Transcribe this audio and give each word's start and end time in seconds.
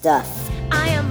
Stuff. 0.00 0.50
I 0.72 0.88
am 0.88 1.10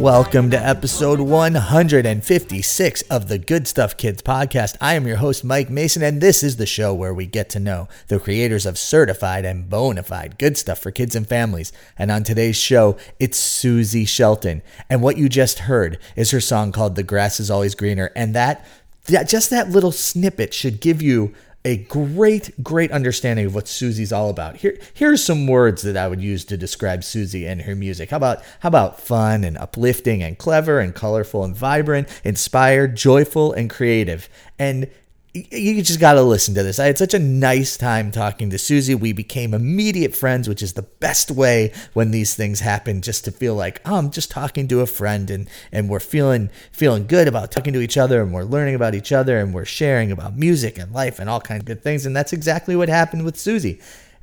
Welcome 0.00 0.50
to 0.52 0.56
episode 0.56 1.20
156 1.20 3.02
of 3.02 3.28
the 3.28 3.36
Good 3.38 3.68
Stuff 3.68 3.98
Kids 3.98 4.22
podcast. 4.22 4.78
I 4.80 4.94
am 4.94 5.06
your 5.06 5.18
host, 5.18 5.44
Mike 5.44 5.68
Mason, 5.68 6.02
and 6.02 6.22
this 6.22 6.42
is 6.42 6.56
the 6.56 6.64
show 6.64 6.94
where 6.94 7.12
we 7.12 7.26
get 7.26 7.50
to 7.50 7.60
know 7.60 7.86
the 8.08 8.18
creators 8.18 8.64
of 8.64 8.78
certified 8.78 9.44
and 9.44 9.68
bona 9.68 10.02
fide 10.02 10.38
good 10.38 10.56
stuff 10.56 10.78
for 10.78 10.90
kids 10.90 11.14
and 11.14 11.28
families. 11.28 11.70
And 11.98 12.10
on 12.10 12.24
today's 12.24 12.56
show, 12.56 12.96
it's 13.18 13.38
Suzi 13.38 14.08
Shelton. 14.08 14.62
And 14.88 15.02
what 15.02 15.18
you 15.18 15.28
just 15.28 15.58
heard 15.58 15.98
is 16.16 16.30
her 16.30 16.40
song 16.40 16.72
called 16.72 16.96
The 16.96 17.02
Grass 17.02 17.38
is 17.38 17.50
Always 17.50 17.74
Greener. 17.74 18.10
And 18.16 18.34
that, 18.34 18.66
that 19.04 19.28
just 19.28 19.50
that 19.50 19.68
little 19.68 19.92
snippet 19.92 20.54
should 20.54 20.80
give 20.80 21.02
you 21.02 21.34
a 21.64 21.76
great, 21.76 22.62
great 22.62 22.90
understanding 22.90 23.44
of 23.44 23.54
what 23.54 23.66
Suzi's 23.66 24.12
all 24.12 24.30
about. 24.30 24.56
Here, 24.56 24.78
here's 24.94 25.22
some 25.22 25.46
words 25.46 25.82
that 25.82 25.96
I 25.96 26.08
would 26.08 26.20
use 26.22 26.44
to 26.46 26.56
describe 26.56 27.00
Suzi 27.00 27.46
and 27.46 27.62
her 27.62 27.76
music. 27.76 28.10
How 28.10 28.16
about 28.16 28.42
how 28.60 28.68
about 28.68 29.00
fun 29.00 29.44
and 29.44 29.58
uplifting 29.58 30.22
and 30.22 30.38
clever 30.38 30.80
and 30.80 30.94
colorful 30.94 31.44
and 31.44 31.54
vibrant, 31.54 32.08
inspired, 32.24 32.96
joyful 32.96 33.52
and 33.52 33.68
creative. 33.68 34.28
And 34.58 34.90
you 35.32 35.80
just 35.82 36.00
got 36.00 36.14
to 36.14 36.22
listen 36.22 36.54
to 36.54 36.62
this. 36.64 36.80
I 36.80 36.86
had 36.86 36.98
such 36.98 37.14
a 37.14 37.18
nice 37.18 37.76
time 37.76 38.10
talking 38.10 38.50
to 38.50 38.56
Suzi. 38.56 38.98
We 38.98 39.12
became 39.12 39.54
immediate 39.54 40.14
friends, 40.14 40.48
which 40.48 40.60
is 40.60 40.72
the 40.72 40.82
best 40.82 41.30
way 41.30 41.72
when 41.92 42.10
these 42.10 42.34
things 42.34 42.60
happen. 42.60 43.00
Just 43.00 43.24
to 43.26 43.30
feel 43.30 43.54
like 43.54 43.80
oh, 43.84 43.96
I'm 43.96 44.10
just 44.10 44.30
talking 44.30 44.66
to 44.68 44.80
a 44.80 44.86
friend, 44.86 45.30
and 45.30 45.48
and 45.70 45.88
we're 45.88 46.00
feeling 46.00 46.50
feeling 46.72 47.06
good 47.06 47.28
about 47.28 47.52
talking 47.52 47.72
to 47.74 47.80
each 47.80 47.96
other, 47.96 48.20
and 48.20 48.32
we're 48.32 48.42
learning 48.42 48.74
about 48.74 48.96
each 48.96 49.12
other, 49.12 49.38
and 49.38 49.54
we're 49.54 49.64
sharing 49.64 50.10
about 50.10 50.36
music 50.36 50.78
and 50.78 50.92
life 50.92 51.20
and 51.20 51.30
all 51.30 51.40
kinds 51.40 51.62
of 51.62 51.66
good 51.66 51.82
things. 51.82 52.06
And 52.06 52.16
that's 52.16 52.32
exactly 52.32 52.74
what 52.74 52.88
happened 52.88 53.24
with 53.24 53.36
Suzi. 53.36 53.80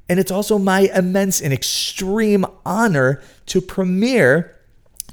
And 0.10 0.20
it's 0.20 0.32
also 0.32 0.58
my 0.58 0.90
immense 0.94 1.42
and 1.42 1.54
extreme 1.54 2.46
honor 2.66 3.22
to 3.48 3.62
premiere 3.62 4.56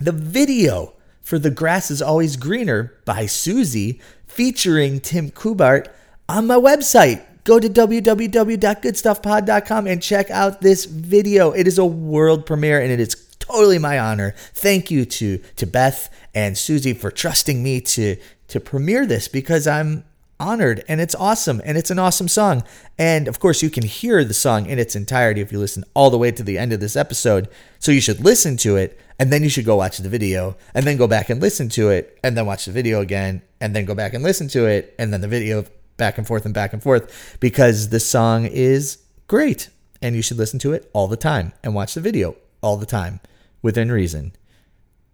the 0.00 0.12
video 0.12 0.95
for 1.20 1.39
The 1.39 1.50
Grass 1.50 1.91
is 1.91 2.03
Always 2.03 2.37
Greener 2.37 2.95
by 3.05 3.25
Suzi 3.25 4.00
featuring 4.34 5.00
Tim 5.00 5.30
Kubart 5.30 5.86
on 6.28 6.46
my 6.48 6.56
website. 6.56 7.22
Go 7.44 7.60
to 7.60 7.68
www.goodstuffpod.com 7.68 9.86
and 9.86 10.02
check 10.02 10.28
out 10.30 10.60
this 10.60 10.86
video. 10.86 11.52
It 11.52 11.68
is 11.68 11.78
a 11.78 11.84
world 11.84 12.44
premiere 12.44 12.80
and 12.80 12.91
it 12.91 12.98
is 12.98 13.14
totally 13.38 13.78
my 13.78 13.96
honor. 13.98 14.34
Thank 14.54 14.91
you 14.91 15.04
to 15.04 15.38
to 15.56 15.66
Beth 15.66 16.12
and 16.34 16.56
Suzi 16.56 16.96
for 16.96 17.12
trusting 17.12 17.62
me 17.62 17.81
to 17.82 18.16
to 18.48 18.59
premiere 18.59 19.06
this 19.06 19.28
because 19.28 19.69
I'm 19.69 20.03
honored 20.41 20.82
and 20.88 21.00
it's 21.00 21.14
awesome 21.14 21.62
and 21.64 21.78
it's 21.78 21.91
an 21.91 22.00
awesome 22.00 22.28
song. 22.28 22.64
And 22.98 23.28
of 23.28 23.38
course, 23.38 23.62
you 23.62 23.70
can 23.70 23.84
hear 23.84 24.25
the 24.25 24.34
song 24.34 24.66
in 24.66 24.80
its 24.80 24.97
entirety 24.97 25.42
if 25.42 25.53
you 25.53 25.60
listen 25.60 25.84
all 25.94 26.10
the 26.10 26.19
way 26.19 26.32
to 26.32 26.42
the 26.42 26.59
end 26.59 26.72
of 26.72 26.80
this 26.80 26.97
episode. 26.97 27.48
So 27.78 27.92
you 27.92 28.00
should 28.00 28.25
listen 28.25 28.56
to 28.59 28.76
it 28.76 28.98
and 29.19 29.32
then 29.32 29.42
you 29.42 29.48
should 29.48 29.64
go 29.64 29.76
watch 29.76 29.98
the 29.98 30.09
video 30.09 30.56
and 30.75 30.84
then 30.84 30.97
go 30.97 31.06
back 31.06 31.30
and 31.30 31.41
listen 31.41 31.69
to 31.70 31.91
it 31.91 32.19
and 32.25 32.36
then 32.36 32.47
watch 32.47 32.64
the 32.64 32.72
video 32.72 33.00
again 33.00 33.42
and 33.64 33.75
then 33.75 33.86
go 33.86 33.94
back 33.94 34.12
and 34.12 34.22
listen 34.22 34.47
to 34.47 34.66
it 34.66 34.94
and 34.98 35.10
then 35.10 35.22
the 35.22 35.26
video 35.26 35.64
back 35.97 36.19
and 36.19 36.26
forth 36.26 36.44
and 36.44 36.52
back 36.52 36.75
and 36.75 36.82
forth 36.82 37.38
because 37.41 37.88
the 37.88 37.98
song 37.98 38.44
is 38.44 38.98
great 39.26 39.70
and 40.02 40.14
you 40.14 40.20
should 40.20 40.36
listen 40.36 40.58
to 40.58 40.75
it 40.75 40.91
all 40.92 41.08
the 41.08 41.16
time 41.16 41.54
and 41.62 41.74
watch 41.74 41.94
the 41.94 42.00
video 42.03 42.36
all 42.60 42.76
the 42.76 42.84
time 42.84 43.20
within 43.62 43.91
reason. 43.91 44.34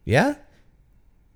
Yeah? 0.05 0.35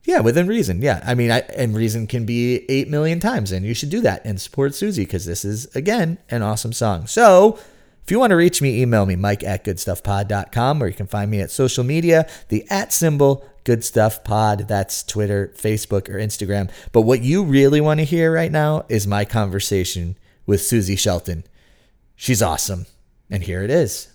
Yeah, 0.03 0.21
within 0.21 0.49
reason. 0.49 0.83
Yeah. 0.83 1.05
I 1.07 1.15
mean, 1.15 1.31
I, 1.31 1.39
and 1.57 1.77
reason 1.77 2.09
can 2.09 2.27
be 2.27 2.69
8 2.69 2.89
million 2.89 3.21
times, 3.21 3.53
and 3.53 3.65
you 3.65 3.75
should 3.75 3.91
do 3.91 4.01
that 4.01 4.25
and 4.25 4.41
support 4.41 4.73
Suzi 4.73 4.97
because 4.97 5.25
this 5.25 5.45
is, 5.45 5.67
again, 5.77 6.19
an 6.31 6.43
awesome 6.43 6.73
song. 6.73 7.07
So, 7.07 7.61
if 8.03 8.11
you 8.11 8.19
want 8.19 8.33
to 8.33 8.37
reach 8.37 8.61
me, 8.61 8.83
email 8.83 9.07
me, 9.07 9.15
mike 9.15 9.45
at 9.45 9.65
goodstuffpod.com, 9.65 10.83
or 10.83 10.89
you 10.89 10.95
can 10.95 11.07
find 11.07 11.31
me 11.31 11.41
at 11.41 11.53
social 11.53 11.85
media, 11.85 12.29
the 12.49 12.67
at 12.69 12.93
symbol 12.93 13.49
good 13.65 13.85
stuff 13.85 14.23
pod. 14.25 14.69
That's 14.69 15.03
Twitter, 15.03 15.53
Facebook, 15.57 16.09
or 16.09 16.15
Instagram. 16.15 16.71
But 16.93 17.03
what 17.03 17.23
you 17.23 17.43
really 17.43 17.81
want 17.81 18.01
to 18.01 18.05
hear 18.05 18.33
right 18.33 18.53
now 18.53 18.85
is 18.89 19.07
my 19.07 19.25
conversation 19.25 20.17
with 20.47 20.61
Suzi 20.61 20.99
Shelton. 20.99 21.45
She's 22.15 22.43
awesome. 22.43 22.87
And 23.31 23.43
here 23.43 23.63
it 23.63 23.71
is. 23.71 24.09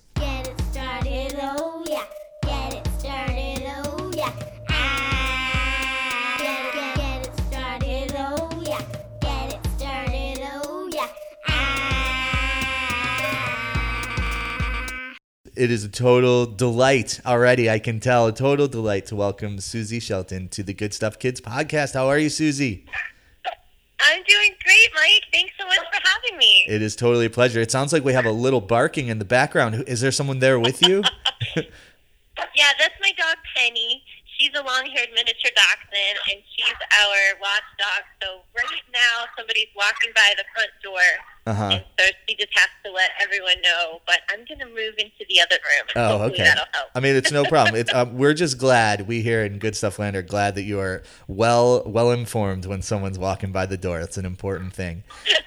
It 15.59 15.71
is 15.71 15.83
a 15.83 15.89
total 15.89 16.45
delight 16.45 17.19
already. 17.25 17.69
I 17.69 17.79
can 17.79 17.99
tell 17.99 18.27
a 18.27 18.31
total 18.31 18.69
delight 18.69 19.07
to 19.07 19.15
welcome 19.17 19.57
Suzi 19.57 20.01
Shelton 20.01 20.47
to 20.55 20.63
the 20.63 20.73
Good 20.73 20.93
Stuff 20.93 21.19
Kids 21.19 21.41
podcast. 21.41 21.95
How 21.95 22.07
are 22.07 22.17
you, 22.17 22.29
Suzi? 22.29 22.85
I'm 23.99 24.23
doing 24.23 24.55
great, 24.63 24.89
Mike. 24.95 25.23
Thanks 25.33 25.51
so 25.59 25.67
much 25.67 25.79
for 25.79 25.99
having 26.01 26.37
me. 26.37 26.63
It 26.65 26.81
is 26.81 26.95
totally 26.95 27.25
a 27.25 27.29
pleasure. 27.29 27.59
It 27.59 27.71
sounds 27.71 27.91
like 27.91 28.05
we 28.05 28.13
have 28.13 28.25
a 28.25 28.31
little 28.31 28.61
barking 28.61 29.09
in 29.09 29.19
the 29.19 29.25
background. 29.25 29.83
Is 29.85 29.99
there 29.99 30.13
someone 30.13 30.39
there 30.39 30.57
with 30.57 30.81
you? 30.81 31.03
Yeah, 32.55 32.71
that's 32.79 32.95
my 33.01 33.11
dog 33.17 33.35
Penny. 33.53 34.01
She's 34.37 34.51
a 34.55 34.63
long-haired 34.63 35.09
miniature 35.11 35.51
dachshund, 35.51 36.17
and 36.31 36.39
she's 36.55 36.79
our 37.03 37.19
watchdog. 37.43 38.07
So 38.23 38.47
right 38.55 38.87
now, 38.93 39.27
somebody's 39.35 39.67
walking 39.75 40.11
by 40.15 40.35
the 40.39 40.45
front 40.55 40.71
door, 40.81 41.03
Uh-huh. 41.49 41.69
and 41.71 41.83
so 41.97 42.05
she 42.27 42.35
just 42.35 42.49
has 42.53 42.67
to 42.85 42.91
let 42.91 43.09
everyone 43.21 43.55
know. 43.63 44.01
But 44.05 44.19
I'm 44.29 44.45
going 44.47 44.59
to 44.59 44.67
move 44.67 44.93
into 44.97 45.25
the 45.27 45.41
other 45.41 45.55
room. 45.55 45.87
Oh, 45.95 46.17
hopefully 46.19 46.33
okay. 46.33 46.43
That'll 46.43 46.65
help. 46.73 46.89
I 46.93 46.99
mean, 46.99 47.15
it's 47.15 47.31
no 47.31 47.43
problem. 47.43 47.75
It's, 47.75 47.93
um, 47.93 48.17
we're 48.17 48.33
just 48.33 48.57
glad 48.57 49.07
we 49.07 49.21
here 49.21 49.43
in 49.43 49.57
Good 49.57 49.75
Stuff 49.75 49.97
Land 49.99 50.15
are 50.15 50.21
glad 50.21 50.55
that 50.55 50.63
you 50.63 50.79
are 50.79 51.03
well 51.27 51.83
well 51.85 52.11
informed 52.11 52.65
when 52.65 52.81
someone's 52.81 53.17
walking 53.17 53.51
by 53.51 53.65
the 53.65 53.77
door. 53.77 53.99
It's 53.99 54.17
an 54.17 54.25
important 54.25 54.73
thing. 54.73 55.03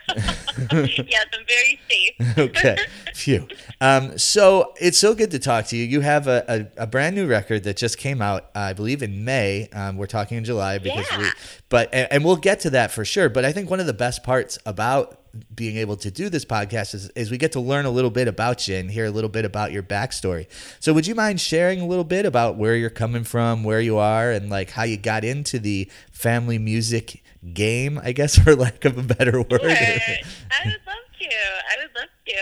yes, 0.16 1.26
I'm 1.32 1.46
very 1.46 1.80
safe. 1.88 2.38
okay. 2.38 2.76
Phew. 3.14 3.46
Um, 3.80 4.18
so 4.18 4.74
it's 4.80 4.98
so 4.98 5.14
good 5.14 5.30
to 5.30 5.38
talk 5.38 5.66
to 5.66 5.76
you. 5.76 5.84
You 5.84 6.00
have 6.00 6.26
a, 6.26 6.70
a, 6.76 6.82
a 6.82 6.86
brand 6.86 7.14
new 7.14 7.26
record 7.26 7.64
that 7.64 7.76
just 7.76 7.98
came 7.98 8.20
out, 8.20 8.50
I 8.54 8.72
believe, 8.72 9.02
in 9.02 9.24
May. 9.24 9.68
Um, 9.72 9.96
we're 9.96 10.06
talking 10.06 10.38
in 10.38 10.44
July 10.44 10.78
because 10.78 11.06
we, 11.16 11.26
but 11.68 11.88
and, 11.92 12.08
and 12.10 12.24
we'll 12.24 12.36
get 12.36 12.60
to 12.60 12.70
that 12.70 12.90
for 12.90 13.04
sure. 13.04 13.28
But 13.28 13.44
I 13.44 13.52
think 13.52 13.70
one 13.70 13.80
of 13.80 13.86
the 13.86 13.92
best 13.92 14.22
parts 14.22 14.58
about 14.66 15.18
being 15.54 15.76
able 15.76 15.96
to 15.96 16.10
do 16.10 16.28
this 16.28 16.44
podcast 16.44 16.94
is, 16.94 17.08
is 17.10 17.30
we 17.30 17.38
get 17.38 17.52
to 17.52 17.60
learn 17.60 17.86
a 17.86 17.90
little 17.90 18.10
bit 18.10 18.28
about 18.28 18.68
you 18.68 18.76
and 18.76 18.90
hear 18.90 19.06
a 19.06 19.10
little 19.10 19.30
bit 19.30 19.44
about 19.44 19.72
your 19.72 19.82
backstory. 19.82 20.46
So 20.80 20.92
would 20.92 21.06
you 21.06 21.14
mind 21.14 21.40
sharing 21.40 21.80
a 21.80 21.86
little 21.86 22.04
bit 22.04 22.26
about 22.26 22.56
where 22.56 22.76
you're 22.76 22.90
coming 22.90 23.24
from, 23.24 23.64
where 23.64 23.80
you 23.80 23.96
are, 23.98 24.30
and 24.30 24.50
like 24.50 24.70
how 24.70 24.82
you 24.82 24.96
got 24.96 25.24
into 25.24 25.58
the 25.58 25.90
family 26.10 26.58
music 26.58 27.22
game, 27.54 28.00
I 28.02 28.12
guess, 28.12 28.38
for 28.42 28.54
lack 28.54 28.84
of 28.84 28.98
a 28.98 29.02
better 29.02 29.40
word? 29.40 29.60
I 29.62 30.62
would 30.64 30.80
love 30.86 31.06
to. 31.20 31.26
I 31.26 31.76
would 31.80 31.96
love 31.96 32.08
to. 32.26 32.34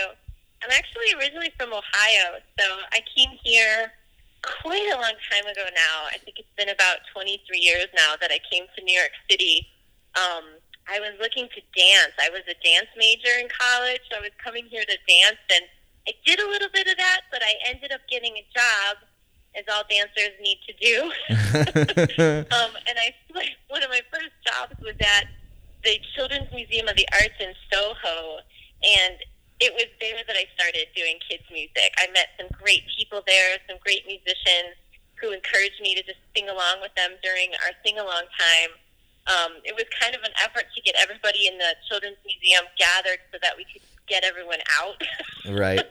I'm 0.63 0.71
actually 0.71 1.13
originally 1.17 1.51
from 1.57 1.69
Ohio, 1.69 2.37
so 2.59 2.65
I 2.91 2.99
came 3.15 3.31
here 3.43 3.91
quite 4.43 4.89
a 4.93 4.95
long 4.95 5.13
time 5.31 5.45
ago 5.49 5.63
now. 5.73 6.05
I 6.07 6.17
think 6.23 6.37
it's 6.37 6.55
been 6.57 6.69
about 6.69 6.97
23 7.13 7.57
years 7.57 7.87
now 7.95 8.13
that 8.19 8.31
I 8.31 8.39
came 8.51 8.65
to 8.75 8.83
New 8.83 8.93
York 8.93 9.11
City. 9.29 9.67
Um, 10.15 10.43
I 10.89 10.99
was 10.99 11.13
looking 11.19 11.47
to 11.47 11.61
dance. 11.75 12.13
I 12.19 12.29
was 12.29 12.41
a 12.49 12.57
dance 12.63 12.89
major 12.97 13.33
in 13.39 13.47
college, 13.49 14.01
so 14.09 14.17
I 14.17 14.21
was 14.21 14.35
coming 14.43 14.65
here 14.65 14.83
to 14.83 14.97
dance, 15.07 15.41
and 15.53 15.65
I 16.07 16.13
did 16.25 16.39
a 16.39 16.47
little 16.47 16.69
bit 16.73 16.87
of 16.87 16.97
that, 16.97 17.21
but 17.31 17.41
I 17.43 17.53
ended 17.69 17.91
up 17.91 18.01
getting 18.09 18.33
a 18.35 18.45
job, 18.53 18.97
as 19.55 19.65
all 19.71 19.83
dancers 19.89 20.33
need 20.41 20.59
to 20.67 20.73
do. 20.79 20.97
um, 22.55 22.71
and 22.87 22.95
I 22.97 23.13
one 23.67 23.83
of 23.83 23.89
my 23.89 24.01
first 24.11 24.33
jobs 24.45 24.75
was 24.81 24.95
at 24.99 25.27
the 25.83 25.99
Children's 26.15 26.51
Museum 26.53 26.87
of 26.87 26.95
the 26.95 27.07
Arts 27.13 27.37
in 27.39 27.53
Soho, 27.71 28.39
and 28.83 29.17
it 29.61 29.73
was 29.77 29.89
there 30.01 30.17
that 30.25 30.35
I 30.35 30.45
started 30.57 30.89
doing 30.95 31.21
kids 31.21 31.45
music. 31.51 31.93
I 32.01 32.09
met 32.13 32.33
some 32.37 32.49
great 32.57 32.81
people 32.97 33.21
there, 33.25 33.57
some 33.69 33.77
great 33.81 34.05
musicians 34.09 34.77
who 35.21 35.29
encouraged 35.29 35.77
me 35.81 35.93
to 35.93 36.01
just 36.01 36.17
sing 36.35 36.49
along 36.49 36.81
with 36.81 36.93
them 36.97 37.13
during 37.21 37.53
our 37.61 37.73
sing 37.85 38.01
along 38.01 38.25
time. 38.33 38.73
Um, 39.27 39.61
it 39.63 39.75
was 39.75 39.85
kind 40.01 40.15
of 40.15 40.21
an 40.23 40.33
effort 40.41 40.65
to 40.73 40.81
get 40.81 40.95
everybody 40.97 41.47
in 41.47 41.57
the 41.57 41.77
Children's 41.87 42.17
Museum 42.25 42.65
gathered 42.77 43.21
so 43.31 43.37
that 43.41 43.53
we 43.55 43.65
could 43.69 43.85
get 44.07 44.23
everyone 44.23 44.59
out. 44.81 45.01
Right. 45.49 45.81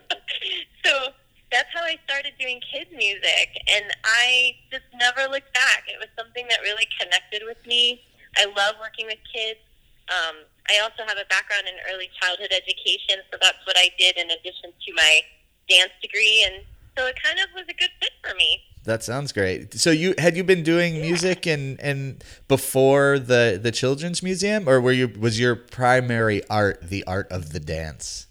so 0.86 1.10
that's 1.50 1.68
how 1.74 1.82
I 1.82 1.98
started 2.06 2.38
doing 2.38 2.62
kids 2.62 2.90
music, 2.94 3.50
and 3.66 3.90
I 4.06 4.54
just 4.70 4.86
never 4.94 5.26
looked 5.26 5.52
back. 5.52 5.90
It 5.90 5.98
was 5.98 6.06
something 6.14 6.46
that 6.48 6.62
really 6.62 6.86
connected 7.02 7.42
with 7.44 7.58
me. 7.66 8.00
I 8.38 8.46
love 8.46 8.78
working 8.78 9.06
with 9.06 9.18
kids. 9.26 9.58
Um, 10.06 10.46
I 10.70 10.78
also 10.86 11.02
have 11.02 11.18
a 11.18 11.26
background 11.26 11.66
in 11.66 11.74
early 11.90 12.10
childhood 12.22 12.54
education, 12.54 13.26
so 13.30 13.38
that's 13.42 13.58
what 13.66 13.74
I 13.74 13.90
did 13.98 14.16
in 14.16 14.30
addition 14.30 14.70
to 14.70 14.90
my 14.94 15.20
dance 15.68 15.94
degree, 16.00 16.46
and 16.46 16.62
so 16.96 17.06
it 17.10 17.18
kind 17.18 17.38
of 17.42 17.50
was 17.54 17.66
a 17.66 17.74
good 17.74 17.90
fit 17.98 18.14
for 18.22 18.34
me. 18.38 18.62
That 18.84 19.02
sounds 19.04 19.32
great. 19.32 19.74
So 19.74 19.90
you 19.90 20.14
had 20.16 20.36
you 20.36 20.44
been 20.44 20.62
doing 20.62 21.00
music 21.00 21.46
and 21.46 21.78
and 21.80 22.24
before 22.48 23.18
the 23.18 23.60
the 23.62 23.70
children's 23.70 24.22
museum, 24.22 24.68
or 24.68 24.80
were 24.80 24.92
you 24.92 25.08
was 25.08 25.38
your 25.38 25.54
primary 25.54 26.42
art 26.48 26.80
the 26.88 27.04
art 27.04 27.30
of 27.30 27.52
the 27.52 27.60
dance? 27.60 28.26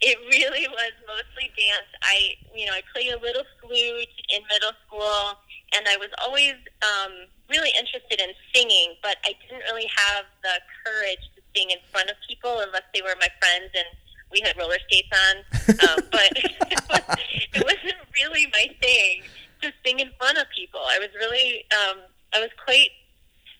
It 0.00 0.18
really 0.30 0.68
was 0.68 0.92
mostly 1.08 1.50
dance. 1.56 1.90
I, 2.02 2.36
you 2.54 2.66
know, 2.66 2.72
I 2.72 2.82
played 2.92 3.12
a 3.12 3.18
little 3.18 3.42
flute 3.60 4.14
in 4.28 4.42
middle 4.52 4.76
school, 4.86 5.40
and 5.74 5.88
I 5.88 5.96
was 5.96 6.10
always 6.22 6.54
um, 6.84 7.26
really 7.50 7.72
interested 7.78 8.20
in 8.20 8.30
singing, 8.54 8.94
but 9.02 9.16
I 9.24 9.32
didn't 9.40 9.64
really 9.72 9.88
have 9.96 10.26
the 10.44 10.60
courage 10.84 11.24
to 11.34 11.42
sing 11.56 11.70
in 11.70 11.78
front 11.90 12.10
of 12.10 12.16
people 12.28 12.60
unless 12.60 12.84
they 12.92 13.00
were 13.00 13.16
my 13.18 13.28
friends 13.40 13.72
and 13.74 13.88
we 14.30 14.44
had 14.44 14.54
roller 14.58 14.76
skates 14.86 15.08
on. 15.10 15.36
um, 15.88 16.04
but 16.12 16.28
it, 16.44 16.82
was, 16.90 17.00
it 17.54 17.64
wasn't 17.64 17.98
really 18.20 18.46
my 18.52 18.68
thing 18.80 19.22
to 19.62 19.72
sing 19.84 20.00
in 20.00 20.10
front 20.18 20.38
of 20.38 20.46
people. 20.54 20.80
I 20.80 20.98
was 20.98 21.08
really, 21.14 21.64
um, 21.72 21.98
I 22.34 22.40
was 22.40 22.50
quite 22.62 22.90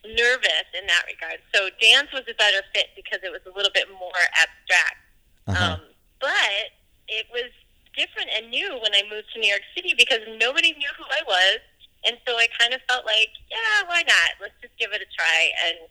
nervous 0.05 0.69
in 0.77 0.87
that 0.87 1.05
regard. 1.07 1.41
So 1.55 1.69
dance 1.81 2.13
was 2.13 2.23
a 2.31 2.35
better 2.35 2.63
fit 2.75 2.95
because 2.95 3.21
it 3.23 3.33
was 3.33 3.43
a 3.47 3.55
little 3.55 3.73
bit 3.75 3.89
more 3.91 4.23
abstract. 4.39 5.03
Uh-huh. 5.47 5.75
Um, 5.75 5.81
but 6.21 6.75
it 7.09 7.27
was 7.33 7.51
different 7.97 8.29
and 8.37 8.51
new 8.51 8.79
when 8.83 8.93
I 8.95 9.03
moved 9.11 9.33
to 9.35 9.41
New 9.41 9.49
York 9.49 9.65
City 9.75 9.95
because 9.97 10.21
nobody 10.39 10.73
knew 10.77 10.93
who 10.99 11.05
I 11.11 11.23
was. 11.27 11.59
And 12.05 12.19
so 12.27 12.37
I 12.37 12.47
kind 12.61 12.75
of 12.75 12.81
felt 12.89 13.05
like, 13.07 13.33
yeah, 13.51 13.89
why 13.89 14.05
not? 14.07 14.39
Let's 14.41 14.55
just 14.63 14.77
give 14.79 14.93
it 14.93 15.03
a 15.03 15.09
try. 15.11 15.51
And 15.67 15.89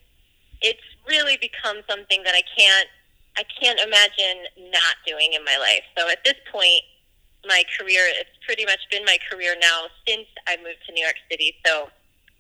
it's 0.62 0.86
really 1.08 1.38
become 1.42 1.84
something 1.90 2.24
that 2.24 2.36
I 2.36 2.44
can't, 2.56 2.88
I 3.36 3.44
can't 3.60 3.80
imagine 3.82 4.72
not 4.72 4.96
doing 5.06 5.34
in 5.34 5.44
my 5.44 5.58
life. 5.58 5.84
So 5.98 6.08
at 6.08 6.24
this 6.24 6.40
point, 6.52 6.84
my 7.48 7.64
career, 7.78 8.02
it's 8.20 8.30
pretty 8.46 8.66
much 8.66 8.80
been 8.92 9.06
my 9.06 9.18
career 9.30 9.56
now 9.60 9.88
since 10.08 10.28
I 10.48 10.58
moved 10.58 10.86
to 10.88 10.94
New 10.94 11.04
York 11.04 11.16
City. 11.30 11.56
So, 11.66 11.90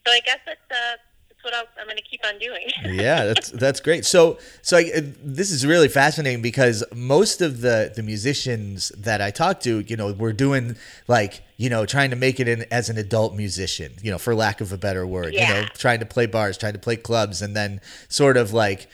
so 0.05 0.11
I 0.11 0.19
guess 0.25 0.39
that's, 0.45 0.59
uh, 0.71 0.97
that's 1.29 1.43
what 1.43 1.53
I'll, 1.53 1.67
I'm 1.79 1.85
going 1.85 1.97
to 1.97 2.03
keep 2.03 2.25
on 2.25 2.39
doing. 2.39 2.71
yeah, 2.99 3.25
that's 3.25 3.51
that's 3.51 3.79
great. 3.79 4.05
So 4.05 4.37
so 4.61 4.77
I, 4.77 4.91
uh, 4.95 5.01
this 5.23 5.51
is 5.51 5.65
really 5.65 5.87
fascinating 5.87 6.41
because 6.41 6.83
most 6.93 7.41
of 7.41 7.61
the 7.61 7.91
the 7.95 8.03
musicians 8.03 8.89
that 8.97 9.21
I 9.21 9.31
talk 9.31 9.59
to, 9.61 9.79
you 9.81 9.97
know, 9.97 10.13
we're 10.13 10.33
doing 10.33 10.75
like 11.07 11.43
you 11.57 11.69
know 11.69 11.85
trying 11.85 12.09
to 12.09 12.15
make 12.15 12.39
it 12.39 12.47
in 12.47 12.65
as 12.71 12.89
an 12.89 12.97
adult 12.97 13.35
musician, 13.35 13.93
you 14.01 14.11
know, 14.11 14.17
for 14.17 14.35
lack 14.35 14.61
of 14.61 14.71
a 14.71 14.77
better 14.77 15.05
word, 15.05 15.33
you 15.33 15.47
know, 15.47 15.63
trying 15.73 15.99
to 15.99 16.05
play 16.05 16.25
bars, 16.25 16.57
trying 16.57 16.73
to 16.73 16.79
play 16.79 16.95
clubs, 16.95 17.41
and 17.41 17.55
then 17.55 17.81
sort 18.09 18.37
of 18.37 18.53
like 18.53 18.87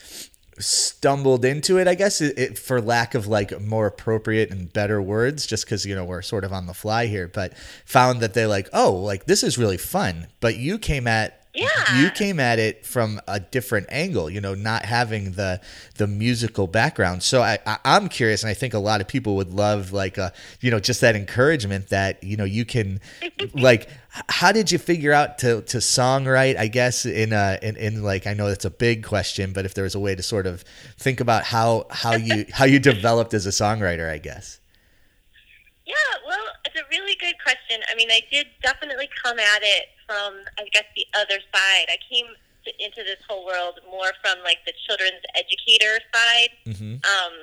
stumbled 0.62 1.44
into 1.44 1.78
it 1.78 1.88
i 1.88 1.96
guess 1.96 2.22
it, 2.22 2.38
it, 2.38 2.58
for 2.58 2.82
lack 2.82 3.16
of 3.16 3.28
like 3.28 3.60
more 3.60 3.88
appropriate 3.88 4.52
and 4.52 4.72
better 4.72 5.02
words 5.02 5.46
just 5.46 5.66
because 5.66 5.86
you 5.86 5.96
know 5.96 6.06
we're 6.06 6.22
sort 6.22 6.44
of 6.44 6.54
on 6.54 6.68
the 6.68 6.74
fly 6.74 7.08
here 7.08 7.28
but 7.28 7.54
found 7.86 8.22
that 8.22 8.34
they're 8.34 8.48
like 8.48 8.70
oh 8.74 9.02
like 9.02 9.26
this 9.26 9.44
is 9.44 9.58
really 9.58 9.78
fun. 9.78 10.28
But 10.40 10.58
you 10.58 10.78
came 10.78 11.08
at 11.08 11.41
Yeah. 11.54 12.02
you 12.02 12.12
came 12.12 12.40
at 12.40 12.60
it 12.60 12.86
from 12.86 13.20
a 13.28 13.40
different 13.42 13.88
angle 13.90 14.30
you 14.30 14.40
know 14.40 14.56
not 14.56 14.86
having 14.86 15.34
the 15.34 15.60
the 15.96 16.08
musical 16.08 16.66
background 16.66 17.24
so 17.24 17.42
I, 17.42 17.60
I 17.66 17.78
i'm 17.84 18.08
curious 18.08 18.42
and 18.44 18.50
i 18.50 18.54
think 18.54 18.74
a 18.74 18.80
lot 18.80 19.02
of 19.02 19.08
people 19.10 19.36
would 19.36 19.52
love 19.54 19.92
like 19.92 20.18
a 20.18 20.32
you 20.62 20.72
know 20.72 20.80
just 20.80 21.02
that 21.02 21.14
encouragement 21.16 21.90
that 21.90 22.24
you 22.24 22.38
know 22.38 22.46
you 22.46 22.64
can 22.64 23.02
like 23.54 23.90
how 24.30 24.54
did 24.54 24.72
you 24.72 24.78
figure 24.78 25.12
out 25.12 25.40
to 25.40 25.62
to 25.64 25.80
songwrite 25.80 26.58
i 26.58 26.68
guess 26.68 27.06
in 27.06 27.34
a 27.34 27.60
in, 27.62 27.76
in 27.76 28.02
like 28.02 28.28
i 28.28 28.34
know 28.34 28.48
that's 28.48 28.64
a 28.66 28.70
big 28.70 29.04
question 29.04 29.52
but 29.52 29.66
if 29.66 29.74
there 29.74 29.84
was 29.84 29.96
a 29.96 30.00
way 30.00 30.16
to 30.16 30.24
sort 30.24 30.48
of 30.48 30.64
think 30.98 31.20
about 31.20 31.44
how 31.44 31.86
how 31.90 32.16
you 32.16 32.46
how 32.54 32.64
you 32.64 32.80
developed 32.94 33.34
as 33.34 33.46
a 33.46 33.50
songwriter 33.50 34.10
i 34.10 34.18
guess 34.18 34.60
Yeah, 35.86 35.96
well, 36.26 36.46
it's 36.64 36.76
a 36.80 36.84
really 36.90 37.11
good 37.22 37.38
question. 37.46 37.80
I 37.88 37.96
mean, 37.96 38.10
I 38.10 38.22
did 38.34 38.48
definitely 38.62 39.08
come 39.22 39.38
at 39.38 39.62
it 39.62 39.94
from, 40.10 40.42
I 40.58 40.66
guess, 40.74 40.90
the 40.98 41.06
other 41.16 41.38
side. 41.54 41.86
I 41.88 42.02
came 42.10 42.26
to, 42.66 42.70
into 42.84 43.06
this 43.06 43.22
whole 43.30 43.46
world 43.46 43.80
more 43.90 44.12
from 44.26 44.42
like 44.44 44.60
the 44.66 44.74
children's 44.90 45.22
educator 45.38 46.02
side. 46.12 46.52
mm-hmm. 46.66 46.98
Um, 47.06 47.34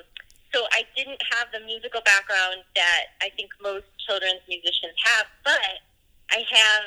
so 0.53 0.65
I 0.73 0.83
didn't 0.95 1.21
have 1.31 1.47
the 1.53 1.63
musical 1.65 2.01
background 2.01 2.65
that 2.75 3.15
I 3.21 3.29
think 3.37 3.51
most 3.61 3.85
children's 4.05 4.41
musicians 4.49 4.97
have, 5.05 5.25
but 5.45 5.85
I 6.31 6.41
have 6.41 6.83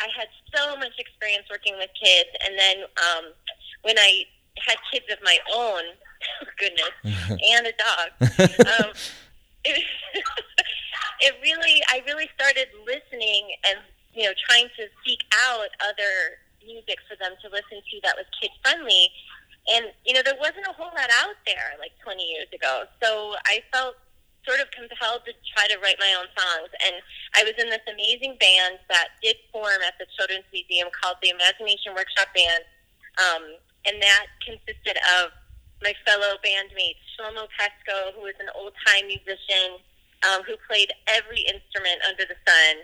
I 0.00 0.08
had 0.12 0.28
so 0.54 0.76
much 0.76 0.92
experience 0.98 1.46
working 1.50 1.76
with 1.78 1.88
kids, 1.96 2.28
and 2.44 2.58
then 2.58 2.76
um, 3.00 3.32
when 3.82 3.98
I 3.98 4.24
had 4.58 4.76
kids 4.92 5.06
of 5.10 5.18
my 5.24 5.38
own, 5.54 5.82
goodness, 6.58 6.92
and 7.30 7.66
a 7.66 7.72
dog, 7.72 8.08
um, 8.84 8.92
it, 9.64 9.84
it 11.20 11.34
really 11.42 11.82
I 11.88 12.02
really 12.06 12.28
started 12.34 12.68
listening 12.84 13.54
and 13.68 13.78
you 14.14 14.24
know 14.24 14.34
trying 14.48 14.68
to 14.76 14.88
seek 15.04 15.20
out 15.48 15.68
other 15.84 16.40
music 16.64 16.98
for 17.06 17.14
them 17.16 17.38
to 17.42 17.46
listen 17.48 17.78
to 17.78 17.96
that 18.02 18.16
was 18.16 18.26
kid 18.40 18.50
friendly. 18.62 19.10
And 19.70 19.90
you 20.04 20.14
know 20.14 20.22
there 20.22 20.38
wasn't 20.38 20.66
a 20.68 20.74
whole 20.74 20.92
lot 20.94 21.10
out 21.22 21.38
there 21.46 21.76
like 21.78 21.92
20 22.02 22.22
years 22.22 22.50
ago. 22.52 22.84
So 23.02 23.34
i 23.46 23.62
felt 23.72 23.96
sort 24.46 24.62
of 24.62 24.70
compelled 24.70 25.26
to 25.26 25.34
try 25.58 25.66
to 25.66 25.74
write 25.82 25.98
my 25.98 26.14
own 26.18 26.30
songs. 26.34 26.70
And 26.84 26.94
i 27.34 27.42
was 27.42 27.54
in 27.58 27.70
this 27.70 27.84
amazing 27.86 28.38
band 28.38 28.78
that 28.88 29.18
did 29.22 29.36
form 29.52 29.82
at 29.86 29.98
the 29.98 30.06
children's 30.14 30.46
museum 30.52 30.88
called 30.94 31.18
the 31.22 31.30
imagination 31.30 31.94
workshop 31.94 32.30
band. 32.34 32.62
Um, 33.16 33.42
and 33.86 34.02
that 34.02 34.26
consisted 34.44 34.98
of 35.18 35.32
my 35.82 35.94
fellow 36.04 36.36
bandmates 36.40 37.00
shlomo 37.14 37.48
pesco 37.56 38.14
who 38.14 38.22
was 38.22 38.36
an 38.40 38.48
old 38.54 38.72
time 38.86 39.06
musician 39.06 39.80
um, 40.26 40.42
who 40.44 40.54
played 40.66 40.92
every 41.06 41.40
instrument 41.46 42.02
under 42.06 42.24
the 42.26 42.36
sun 42.46 42.74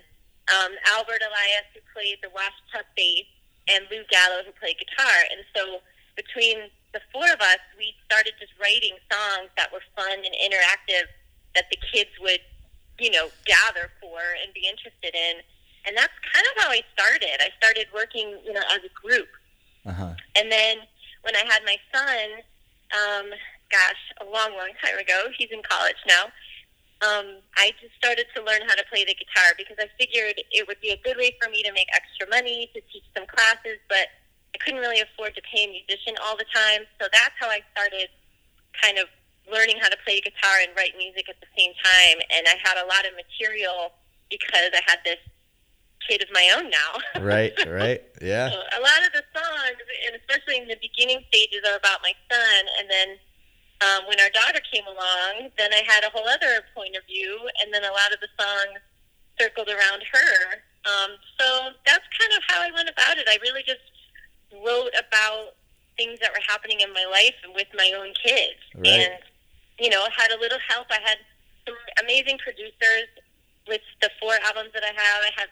um, 0.51 0.73
albert 0.91 1.23
elias 1.23 1.67
who 1.71 1.81
played 1.95 2.19
the 2.23 2.31
washtub 2.35 2.87
bass 2.97 3.29
and 3.71 3.87
Lou 3.91 4.03
Gallo 4.11 4.43
who 4.43 4.51
played 4.59 4.75
guitar. 4.79 5.19
And 5.31 5.47
so 5.55 5.79
between 6.19 6.67
the 6.91 7.01
four 7.15 7.31
of 7.31 7.41
us, 7.41 7.63
we 7.79 7.95
started 8.05 8.35
just 8.43 8.53
writing 8.59 8.99
songs 9.07 9.55
that 9.57 9.71
were 9.71 9.85
fun 9.95 10.19
and 10.19 10.35
interactive 10.43 11.07
that 11.55 11.71
the 11.71 11.79
kids 11.93 12.11
would, 12.21 12.43
you 12.99 13.11
know, 13.11 13.31
gather 13.47 13.89
for 14.01 14.19
and 14.43 14.53
be 14.53 14.67
interested 14.67 15.15
in. 15.15 15.41
And 15.87 15.97
that's 15.97 16.15
kind 16.35 16.47
of 16.55 16.63
how 16.63 16.71
I 16.71 16.83
started. 16.95 17.39
I 17.39 17.51
started 17.59 17.87
working, 17.95 18.39
you 18.45 18.53
know, 18.53 18.67
as 18.75 18.83
a 18.83 18.93
group. 18.95 19.31
uh-huh 19.87 20.15
And 20.37 20.51
then 20.51 20.83
when 21.23 21.35
I 21.37 21.45
had 21.47 21.63
my 21.63 21.79
son, 21.95 22.43
um, 22.93 23.27
gosh, 23.71 24.03
a 24.21 24.27
long, 24.27 24.59
long 24.59 24.75
time 24.83 24.99
ago, 24.99 25.31
he's 25.39 25.51
in 25.51 25.63
college 25.63 25.99
now. 26.07 26.35
Um, 27.03 27.43
I 27.59 27.75
just 27.83 27.99
started 27.99 28.31
to 28.39 28.47
learn 28.47 28.63
how 28.63 28.79
to 28.79 28.87
play 28.87 29.03
the 29.03 29.15
guitar 29.19 29.59
because 29.59 29.75
I 29.83 29.91
figured 29.99 30.39
it 30.39 30.63
would 30.71 30.79
be 30.79 30.95
a 30.95 31.01
good 31.03 31.19
way 31.19 31.35
for 31.43 31.51
me 31.51 31.63
to 31.67 31.73
make 31.75 31.91
extra 31.91 32.31
money 32.31 32.71
to 32.75 32.81
teach 32.95 33.03
some 33.11 33.27
classes, 33.27 33.83
but 33.91 34.07
I 34.55 34.59
couldn't 34.63 34.79
really 34.79 35.03
afford 35.03 35.35
to 35.35 35.43
pay 35.43 35.67
a 35.67 35.71
musician 35.71 36.15
all 36.23 36.39
the 36.39 36.47
time. 36.55 36.87
So 37.03 37.11
that's 37.11 37.35
how 37.43 37.51
I 37.51 37.61
started 37.75 38.07
kind 38.79 39.03
of 39.03 39.11
learning 39.51 39.83
how 39.83 39.91
to 39.91 39.99
play 40.07 40.23
guitar 40.23 40.63
and 40.63 40.71
write 40.79 40.95
music 40.95 41.27
at 41.27 41.37
the 41.43 41.51
same 41.59 41.75
time. 41.75 42.23
And 42.31 42.47
I 42.47 42.55
had 42.63 42.79
a 42.79 42.87
lot 42.87 43.03
of 43.03 43.19
material 43.19 43.99
because 44.31 44.71
I 44.71 44.83
had 44.87 45.03
this 45.03 45.19
kid 46.07 46.23
of 46.23 46.31
my 46.33 46.47
own 46.59 46.71
now. 46.71 46.93
right 47.23 47.55
right 47.67 48.03
yeah 48.21 48.51
So 48.51 48.59
a 48.59 48.81
lot 48.83 49.01
of 49.07 49.11
the 49.15 49.25
songs, 49.35 49.79
and 50.07 50.19
especially 50.19 50.59
in 50.59 50.69
the 50.69 50.79
beginning 50.79 51.23
stages, 51.29 51.67
are 51.67 51.77
about 51.77 51.99
my 52.03 52.15
son. 52.31 52.61
And 52.79 52.87
then 52.91 53.09
um, 53.83 54.07
when 54.07 54.21
our 54.21 54.31
daughter 54.31 54.63
came 54.71 54.87
along, 54.87 55.51
then 55.59 55.73
I 55.75 55.83
had 55.87 56.05
a 56.05 56.11
whole 56.15 56.29
other 56.29 56.63
point 56.75 56.95
of 56.95 57.03
view, 57.07 57.39
and 57.63 57.75
then 57.75 57.83
a 57.83 57.91
lot 57.91 58.15
of 58.15 58.21
the 58.21 58.31
songs 58.39 58.79
circled 59.39 59.69
around 59.69 60.03
her. 60.07 60.63
Um, 60.87 61.11
so 61.39 61.47
that's 61.87 62.07
kind 62.19 62.33
of 62.37 62.43
how 62.47 62.63
I 62.63 62.71
went 62.71 62.89
about 62.89 63.19
it. 63.19 63.27
I 63.29 63.39
really 63.43 63.63
just 63.67 63.83
wrote 64.65 64.95
about 64.95 65.57
things 65.97 66.19
that 66.21 66.33
were 66.33 66.45
happening 66.47 66.81
in 66.81 66.93
my 66.93 67.05
life 67.11 67.37
with 67.55 67.69
my 67.75 67.93
own 67.97 68.15
kids. 68.15 68.61
Right. 68.75 68.87
And, 68.87 69.19
you 69.79 69.91
know, 69.91 70.07
had 70.17 70.31
a 70.31 70.39
little 70.39 70.59
help. 70.69 70.87
I 70.91 71.01
had 71.03 71.19
some 71.67 71.77
amazing 72.03 72.39
producers 72.39 73.09
with 73.69 73.83
the 74.01 74.11
four 74.21 74.35
albums 74.47 74.71
that 74.75 74.83
I 74.83 74.93
have. 74.93 75.19
I 75.23 75.33
had 75.37 75.49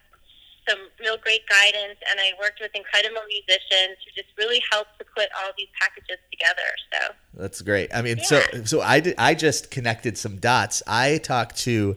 some 0.68 0.78
real 1.00 1.16
great 1.16 1.42
guidance, 1.48 1.98
and 2.10 2.20
I 2.20 2.32
worked 2.40 2.60
with 2.60 2.70
incredible 2.74 3.22
musicians 3.28 3.98
who 4.04 4.22
just 4.22 4.28
really 4.38 4.62
helped 4.70 4.98
to 4.98 5.04
put 5.16 5.28
all 5.36 5.50
these 5.58 5.68
packages 5.80 6.18
together. 6.30 6.68
So, 6.92 7.14
That's 7.34 7.60
great. 7.62 7.90
I 7.94 8.02
mean, 8.02 8.18
so 8.20 8.40
Yeah. 8.52 8.64
so 8.64 8.80
I 8.80 9.00
did, 9.00 9.14
I 9.18 9.34
just 9.34 9.70
connected 9.70 10.16
some 10.18 10.36
dots. 10.36 10.82
I 10.86 11.18
talked 11.18 11.56
to 11.58 11.96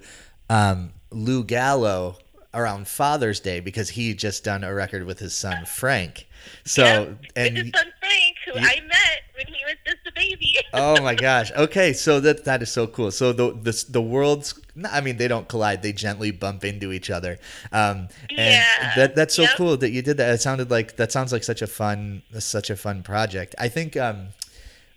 um, 0.50 0.94
Lou 1.12 1.44
Gallo 1.44 2.18
around 2.54 2.88
Father's 2.88 3.40
Day 3.40 3.60
because 3.60 3.90
he 3.92 4.14
just 4.14 4.44
done 4.44 4.64
a 4.64 4.74
record 4.74 5.06
with 5.06 5.20
his 5.20 5.34
son 5.34 5.66
Frank. 5.66 6.28
So 6.66 6.84
yeah, 6.84 7.00
with 7.00 7.18
his 7.36 7.64
and 7.64 7.76
son 7.76 7.92
Frank, 8.00 8.36
who 8.46 8.60
you- 8.60 8.66
I 8.68 8.80
met 8.88 9.22
when 9.36 9.48
he 9.48 9.60
was 9.66 9.76
just 9.86 9.98
a 10.08 10.12
baby. 10.14 10.56
oh 10.74 11.02
my 11.02 11.16
gosh. 11.16 11.52
Okay, 11.52 11.94
so 11.94 12.20
that 12.22 12.46
that 12.46 12.62
is 12.62 12.72
so 12.72 12.88
cool. 12.88 13.12
So 13.12 13.34
the 13.34 13.52
the 13.52 13.86
the 13.90 14.02
worlds. 14.02 14.60
I 14.92 15.02
mean, 15.02 15.18
they 15.18 15.28
don't 15.28 15.48
collide. 15.48 15.84
They 15.84 15.94
gently 15.94 16.32
bump 16.32 16.64
into 16.66 16.92
each 16.92 17.10
other. 17.12 17.38
Um, 17.72 18.08
and 18.30 18.38
Yeah. 18.40 18.96
that 18.96 19.16
that's 19.16 19.36
so 19.36 19.44
Yep. 19.44 19.52
cool 19.58 19.78
that 19.78 19.92
you 19.92 20.02
did 20.02 20.18
that. 20.18 20.34
It 20.34 20.42
sounded 20.42 20.72
like 20.72 20.96
that 20.98 21.12
sounds 21.12 21.32
like 21.32 21.44
such 21.44 21.62
a 21.62 21.68
fun 21.68 22.24
such 22.40 22.70
a 22.70 22.76
fun 22.76 23.04
project. 23.04 23.54
I 23.60 23.68
think. 23.70 23.96
Um, 23.98 24.30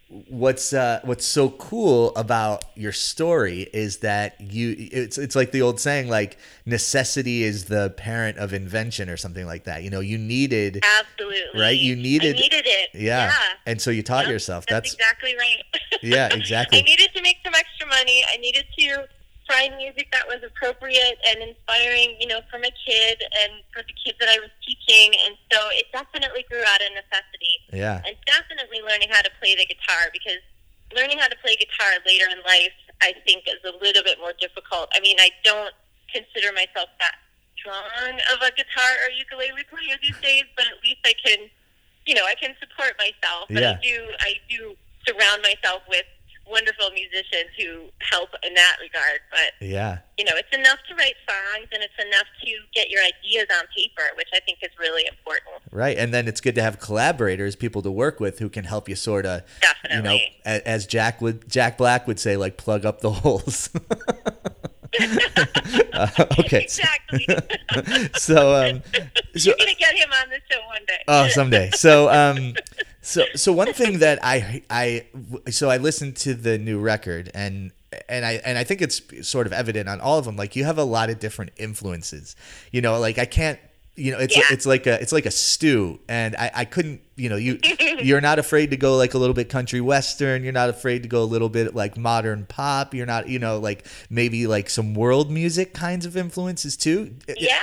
what's 0.08 0.72
uh, 0.72 1.00
what's 1.04 1.26
so 1.26 1.50
cool 1.50 2.14
about 2.16 2.64
your 2.76 2.92
story 2.92 3.62
is 3.72 3.98
that 3.98 4.40
you 4.40 4.74
it's 4.78 5.18
it's 5.18 5.34
like 5.34 5.50
the 5.50 5.62
old 5.62 5.80
saying 5.80 6.08
like 6.08 6.38
necessity 6.64 7.42
is 7.42 7.64
the 7.64 7.90
parent 7.96 8.38
of 8.38 8.52
invention 8.52 9.08
or 9.10 9.16
something 9.16 9.46
like 9.46 9.64
that. 9.64 9.82
You 9.82 9.90
know, 9.90 10.00
you 10.00 10.16
needed 10.18 10.84
Absolutely. 11.00 11.60
Right, 11.60 11.78
you 11.78 11.96
needed- 11.96 12.36
I 12.36 12.40
needed 12.40 12.66
it. 12.66 12.90
yeah, 12.94 13.32
and 13.66 13.80
so 13.80 13.90
you 13.90 14.02
taught 14.02 14.24
Yep, 14.26 14.32
yourself. 14.32 14.66
That's, 14.66 14.90
That's 14.90 14.94
exactly 14.94 15.34
right. 15.36 15.62
Yeah, 16.02 16.28
exactly. 16.32 16.78
I 16.78 16.82
needed 16.82 17.08
to 17.14 17.22
make 17.22 17.38
some 17.44 17.54
extra 17.54 17.86
money. 17.88 18.22
I 18.32 18.36
needed 18.36 18.66
to 18.78 19.06
find 19.48 19.76
music 19.76 20.10
that 20.12 20.26
was 20.26 20.42
appropriate 20.42 21.18
and 21.30 21.42
inspiring, 21.42 22.16
you 22.18 22.26
know, 22.26 22.40
for 22.50 22.58
my 22.58 22.70
kid 22.86 23.22
and 23.42 23.62
for 23.72 23.82
the 23.86 23.94
kids 23.94 24.18
that 24.18 24.28
I 24.28 24.38
was 24.42 24.50
teaching. 24.66 25.14
And 25.26 25.38
so 25.52 25.58
it 25.72 25.86
definitely 25.92 26.44
grew 26.50 26.62
out 26.66 26.82
of 26.82 26.90
necessity. 26.94 27.54
yeah. 27.72 28.02
And 28.04 28.16
definitely 28.26 28.82
learning 28.82 29.08
how 29.10 29.22
to 29.22 29.30
play 29.38 29.54
the 29.54 29.66
guitar 29.66 30.10
because 30.12 30.42
learning 30.94 31.18
how 31.18 31.28
to 31.28 31.38
play 31.42 31.54
guitar 31.56 31.98
later 32.06 32.26
in 32.30 32.38
life, 32.46 32.74
I 33.02 33.14
think, 33.26 33.46
is 33.46 33.62
a 33.66 33.74
little 33.82 34.02
bit 34.02 34.18
more 34.18 34.32
difficult. 34.38 34.90
I 34.94 35.00
mean, 35.00 35.16
I 35.20 35.30
don't 35.44 35.74
consider 36.10 36.50
myself 36.54 36.90
that 36.98 37.14
strong 37.58 38.14
of 38.32 38.38
a 38.42 38.50
guitar 38.54 38.92
or 39.06 39.10
ukulele 39.14 39.62
player 39.70 39.98
these 40.02 40.18
days, 40.22 40.44
but 40.56 40.66
at 40.66 40.78
least 40.82 41.02
I 41.04 41.14
can, 41.22 41.50
you 42.06 42.14
know, 42.14 42.24
I 42.26 42.34
can 42.34 42.54
support 42.58 42.94
myself. 42.98 43.46
But 43.50 43.62
Yeah. 43.62 43.78
I 43.78 43.82
do, 43.82 43.96
I 44.20 44.32
do 44.48 44.74
surround 45.06 45.42
myself 45.42 45.82
with 45.88 46.06
wonderful 46.48 46.90
musicians 46.90 47.50
who 47.58 47.88
help 48.00 48.30
in 48.42 48.54
that 48.54 48.76
regard. 48.80 49.20
But 49.30 49.66
Yeah. 49.66 49.98
you 50.18 50.24
know, 50.24 50.32
it's 50.36 50.54
enough 50.56 50.78
to 50.88 50.94
write 50.94 51.14
songs 51.28 51.68
and 51.72 51.82
it's 51.82 51.94
enough 51.98 52.26
to 52.42 52.50
get 52.74 52.88
your 52.90 53.02
ideas 53.02 53.46
on 53.58 53.64
paper, 53.76 54.02
which 54.16 54.28
I 54.34 54.40
think 54.40 54.58
is 54.62 54.70
really 54.78 55.04
important. 55.06 55.54
Right, 55.72 55.98
and 55.98 56.14
then 56.14 56.28
it's 56.28 56.40
good 56.40 56.54
to 56.54 56.62
have 56.62 56.78
collaborators, 56.80 57.56
people 57.56 57.82
to 57.82 57.90
work 57.90 58.20
with 58.20 58.38
who 58.38 58.48
can 58.48 58.64
help 58.64 58.88
you 58.88 58.94
sort 58.96 59.26
of, 59.26 59.42
you 59.92 60.02
know, 60.02 60.18
as 60.44 60.86
Jack 60.86 61.20
would 61.20 61.48
Jack 61.50 61.76
Black 61.78 62.06
would 62.06 62.20
say, 62.20 62.36
like 62.36 62.56
plug 62.56 62.84
up 62.86 63.00
the 63.00 63.10
holes. 63.12 63.70
Uh, 65.92 66.08
okay, 66.38 66.62
Exactly. 66.62 67.26
so 68.16 68.54
um, 68.54 68.82
so 69.34 69.48
You're 69.48 69.56
gonna 69.56 69.72
get 69.78 69.94
him 69.94 70.10
on 70.12 70.28
the 70.28 70.36
show 70.50 70.60
one 70.66 70.82
day. 70.86 71.02
oh 71.08 71.28
someday. 71.28 71.70
So 71.74 72.10
um, 72.10 72.54
so 73.06 73.24
so 73.34 73.52
one 73.52 73.72
thing 73.72 73.98
that 74.06 74.18
I 74.22 74.62
I 74.68 75.06
so 75.50 75.70
I 75.70 75.76
listened 75.78 76.16
to 76.18 76.34
the 76.34 76.58
new 76.58 76.78
record 76.78 77.30
and. 77.34 77.72
And 78.10 78.26
I 78.26 78.32
and 78.44 78.58
I 78.58 78.64
think 78.64 78.82
it's 78.82 79.00
sort 79.26 79.46
of 79.46 79.54
evident 79.54 79.88
on 79.88 80.00
all 80.02 80.18
of 80.18 80.26
them. 80.26 80.36
Like 80.36 80.54
you 80.54 80.64
have 80.64 80.76
a 80.76 80.84
lot 80.84 81.08
of 81.08 81.18
different 81.18 81.52
influences. 81.56 82.36
You 82.70 82.82
know, 82.82 82.98
like 83.00 83.16
I 83.18 83.24
can't. 83.24 83.58
You 83.94 84.12
know, 84.12 84.18
it's 84.18 84.36
Yeah. 84.36 84.42
it's 84.50 84.66
like 84.66 84.86
a 84.86 85.00
it's 85.00 85.12
like 85.12 85.24
a 85.24 85.30
stew, 85.30 85.98
and 86.06 86.36
I, 86.36 86.50
I 86.54 86.64
couldn't. 86.66 87.00
You 87.14 87.30
know, 87.30 87.36
you 87.36 87.58
you're 88.02 88.20
not 88.20 88.38
afraid 88.38 88.72
to 88.72 88.76
go 88.76 88.96
like 88.98 89.14
a 89.14 89.18
little 89.18 89.32
bit 89.32 89.48
country 89.48 89.80
western. 89.80 90.44
You're 90.44 90.52
not 90.52 90.68
afraid 90.68 91.04
to 91.04 91.08
go 91.08 91.22
a 91.22 91.24
little 91.24 91.48
bit 91.48 91.74
like 91.74 91.96
modern 91.96 92.44
pop. 92.44 92.92
You're 92.92 93.06
not, 93.06 93.28
you 93.28 93.38
know, 93.38 93.58
like 93.58 93.86
maybe 94.10 94.46
like 94.46 94.68
some 94.68 94.92
world 94.92 95.30
music 95.30 95.72
kinds 95.72 96.04
of 96.04 96.14
influences 96.18 96.76
too. 96.76 97.14
yeah. 97.38 97.56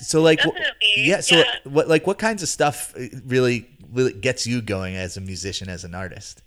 So 0.00 0.22
like, 0.22 0.38
definitely. 0.38 0.68
yeah. 0.96 1.20
So 1.20 1.38
yeah. 1.38 1.44
what 1.64 1.88
like 1.88 2.06
what 2.06 2.18
kinds 2.18 2.44
of 2.44 2.48
stuff 2.48 2.94
uh, 2.96 3.06
really 3.26 3.66
really 3.92 4.12
gets 4.12 4.46
you 4.46 4.62
going 4.62 4.96
as 4.96 5.16
a 5.16 5.20
musician, 5.20 5.68
as 5.68 5.84
an 5.84 5.94
artist? 5.94 6.42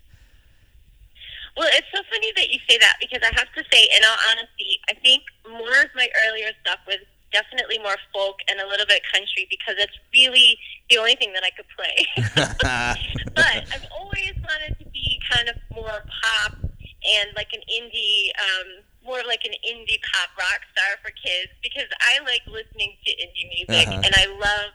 Well, 1.58 1.70
it's 1.72 1.88
so 1.94 2.02
funny 2.12 2.32
that 2.36 2.52
you 2.52 2.60
say 2.68 2.78
that 2.80 2.98
because 3.00 3.20
I 3.24 3.32
have 3.40 3.48
to 3.56 3.64
say, 3.72 3.88
in 3.96 4.04
all 4.04 4.18
honesty, 4.32 4.80
I 4.90 4.94
think 4.96 5.24
more 5.50 5.80
of 5.82 5.90
my 5.96 6.08
earlier 6.28 6.52
stuff 6.62 6.80
was 6.86 6.98
definitely 7.32 7.80
more 7.80 7.96
folk 8.14 8.40
and 8.50 8.60
a 8.60 8.68
little 8.68 8.86
bit 8.86 9.02
country 9.12 9.48
because 9.50 9.75
it's 9.80 9.96
really 10.14 10.58
the 10.90 10.98
only 10.98 11.16
thing 11.16 11.32
that 11.34 11.44
I 11.44 11.52
could 11.56 11.68
play. 11.72 11.96
but 13.36 13.56
I've 13.72 13.88
always 13.96 14.36
wanted 14.44 14.75
to 14.80 14.86
be 14.92 15.20
kind 15.32 15.48
of 15.48 15.56
more 15.74 16.04
pop 16.24 16.60
and 16.60 17.28
like 17.36 17.52
an 17.54 17.62
indie, 17.72 18.32
um, 18.36 18.84
more 19.06 19.20
of 19.20 19.28
like 19.28 19.46
an 19.46 19.56
indie 19.64 20.00
pop 20.12 20.36
rock 20.36 20.60
star 20.75 21.00
for 21.04 21.12
kids 21.16 21.52
because 21.64 21.88
I 22.04 22.20
like 22.24 22.44
listening 22.52 22.96
to 23.06 23.12
indie 23.16 23.48
music 23.68 23.88
Uh-huh. 23.88 24.02
and 24.04 24.12
I 24.16 24.25
love 24.28 24.72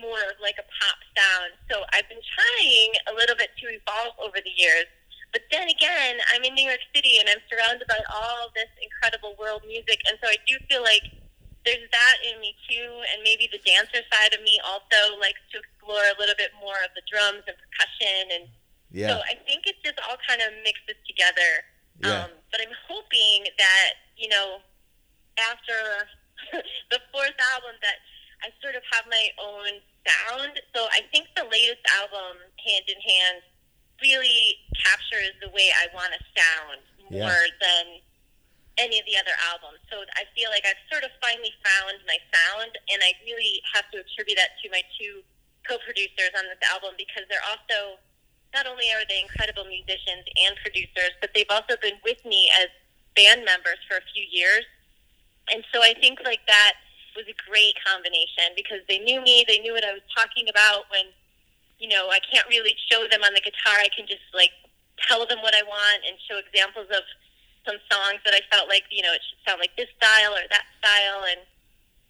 more 0.00 0.18
of 0.26 0.36
like 0.42 0.56
a 0.58 0.66
pop 0.82 0.98
sound. 1.16 1.56
So 1.72 1.82
I've 1.96 2.06
been 2.12 2.20
trying 2.20 2.92
a 3.08 3.12
little 3.16 3.34
bit 3.34 3.56
to 3.64 3.64
evolve 3.72 4.14
over 4.20 4.36
the 4.36 4.52
years. 4.52 4.86
But 5.32 5.42
then 5.50 5.68
again, 5.68 6.20
I'm 6.32 6.44
in 6.44 6.54
New 6.54 6.68
York 6.68 6.84
City 6.94 7.18
and 7.18 7.28
I'm 7.28 7.42
surrounded 7.48 7.88
by 7.88 7.98
all 8.12 8.52
this 8.54 8.70
incredible 8.78 9.34
world 9.40 9.64
music. 9.66 10.00
And 10.06 10.16
so 10.22 10.28
I 10.28 10.38
do 10.46 10.56
feel 10.68 10.84
like 10.84 11.04
there's 11.66 11.84
that 11.90 12.16
in 12.24 12.40
me 12.40 12.54
too. 12.70 12.88
And 13.12 13.24
maybe 13.24 13.50
the 13.50 13.60
dancer 13.66 14.00
side 14.06 14.32
of 14.32 14.40
me 14.44 14.60
also 14.62 15.18
likes 15.18 15.42
to 15.52 15.58
explore 15.58 16.04
a 16.04 16.16
little 16.16 16.38
bit 16.38 16.54
more 16.60 16.78
of 16.86 16.94
the 16.94 17.04
drums 17.10 17.42
and 17.44 17.56
percussion. 17.58 18.32
And 18.32 18.44
yeah. 18.94 19.12
so 19.12 19.14
I 19.26 19.34
think 19.44 19.66
it 19.66 19.76
just 19.82 19.98
all 20.06 20.16
kind 20.24 20.40
of 20.40 20.54
mixes 20.62 20.96
together. 21.04 21.50
Yeah. 22.00 22.28
Um, 22.28 22.30
but 22.52 22.62
I'm 22.62 22.76
hoping 22.86 23.50
that, 23.60 23.90
you 24.16 24.30
know, 24.30 24.62
after 25.36 26.08
the 26.92 27.00
fourth 27.12 27.36
album 27.52 27.76
that 27.82 28.00
I 28.42 28.52
sort 28.62 28.74
of 28.76 28.82
have 28.92 29.06
my 29.08 29.26
own 29.40 29.80
sound. 30.06 30.60
So 30.74 30.86
I 30.92 31.00
think 31.12 31.28
the 31.36 31.44
latest 31.44 31.82
album, 31.98 32.38
Hand 32.62 32.86
in 32.88 33.00
Hand, 33.00 33.42
really 34.02 34.60
captures 34.76 35.32
the 35.40 35.48
way 35.50 35.72
I 35.72 35.88
want 35.94 36.12
to 36.12 36.20
sound 36.36 36.80
Yeah. 37.08 37.26
more 37.26 37.46
than 37.60 38.00
any 38.78 39.00
of 39.00 39.06
the 39.06 39.16
other 39.16 39.32
albums. 39.48 39.80
So 39.90 40.04
I 40.16 40.24
feel 40.36 40.50
like 40.50 40.66
I've 40.66 40.80
sort 40.92 41.02
of 41.02 41.10
finally 41.22 41.54
found 41.64 42.04
my 42.06 42.18
sound, 42.32 42.76
and 42.92 43.02
I 43.02 43.16
really 43.24 43.62
have 43.72 43.90
to 43.92 44.00
attribute 44.00 44.36
that 44.36 44.60
to 44.62 44.68
my 44.70 44.82
two 45.00 45.24
co-producers 45.64 46.30
on 46.36 46.44
this 46.46 46.60
album 46.70 46.94
because 46.96 47.24
they're 47.28 47.42
also 47.48 47.98
not 48.54 48.66
only 48.66 48.92
are 48.92 49.04
they 49.08 49.20
incredible 49.20 49.64
musicians 49.64 50.24
and 50.46 50.56
producers, 50.62 51.10
but 51.20 51.32
they've 51.34 51.50
also 51.50 51.76
been 51.80 51.98
with 52.04 52.22
me 52.24 52.50
as 52.60 52.68
band 53.16 53.44
members 53.44 53.78
for 53.88 53.96
a 53.96 54.04
few 54.14 54.24
years. 54.30 54.64
And 55.52 55.64
so 55.72 55.82
I 55.82 55.94
think 55.94 56.20
like 56.24 56.44
that 56.46 56.74
was 57.16 57.26
a 57.26 57.36
great 57.48 57.74
combination 57.82 58.52
because 58.54 58.84
they 58.86 59.00
knew 59.00 59.20
me, 59.24 59.44
they 59.48 59.58
knew 59.58 59.72
what 59.72 59.84
I 59.84 59.92
was 59.92 60.04
talking 60.12 60.46
about 60.48 60.86
when, 60.92 61.10
you 61.80 61.88
know, 61.88 62.08
I 62.12 62.20
can't 62.20 62.46
really 62.48 62.76
show 62.88 63.08
them 63.08 63.24
on 63.24 63.32
the 63.32 63.40
guitar. 63.40 63.80
I 63.80 63.88
can 63.90 64.06
just 64.06 64.24
like 64.36 64.52
tell 65.08 65.24
them 65.26 65.40
what 65.40 65.56
I 65.56 65.64
want 65.64 66.04
and 66.04 66.16
show 66.28 66.36
examples 66.36 66.88
of 66.92 67.04
some 67.64 67.80
songs 67.90 68.20
that 68.24 68.36
I 68.36 68.44
felt 68.52 68.68
like, 68.68 68.84
you 68.92 69.02
know, 69.02 69.12
it 69.12 69.20
should 69.24 69.40
sound 69.42 69.58
like 69.58 69.74
this 69.74 69.90
style 69.96 70.36
or 70.36 70.44
that 70.48 70.66
style 70.78 71.26
and 71.26 71.42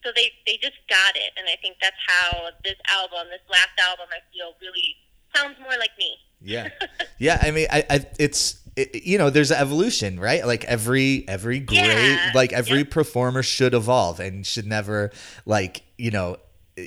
so 0.04 0.12
they 0.14 0.30
they 0.46 0.54
just 0.62 0.78
got 0.86 1.16
it 1.16 1.34
and 1.34 1.48
I 1.50 1.56
think 1.58 1.82
that's 1.82 1.98
how 2.06 2.52
this 2.62 2.78
album, 2.92 3.26
this 3.32 3.42
last 3.50 3.74
album 3.80 4.06
I 4.12 4.20
feel 4.30 4.54
really 4.60 4.94
sounds 5.34 5.56
more 5.58 5.76
like 5.78 5.96
me. 5.98 6.18
Yeah, 6.40 6.68
yeah. 7.18 7.38
I 7.42 7.50
mean, 7.50 7.66
I, 7.70 7.84
I 7.88 8.06
it's 8.18 8.60
it, 8.76 9.04
you 9.04 9.18
know, 9.18 9.30
there's 9.30 9.50
evolution, 9.50 10.20
right? 10.20 10.46
Like 10.46 10.64
every 10.64 11.24
every 11.28 11.60
great, 11.60 11.78
Yeah, 11.78 12.32
like 12.34 12.52
every 12.52 12.84
performer 12.84 13.42
should 13.42 13.74
evolve 13.74 14.20
and 14.20 14.46
should 14.46 14.66
never 14.66 15.10
like 15.46 15.82
you 15.96 16.10
know 16.10 16.36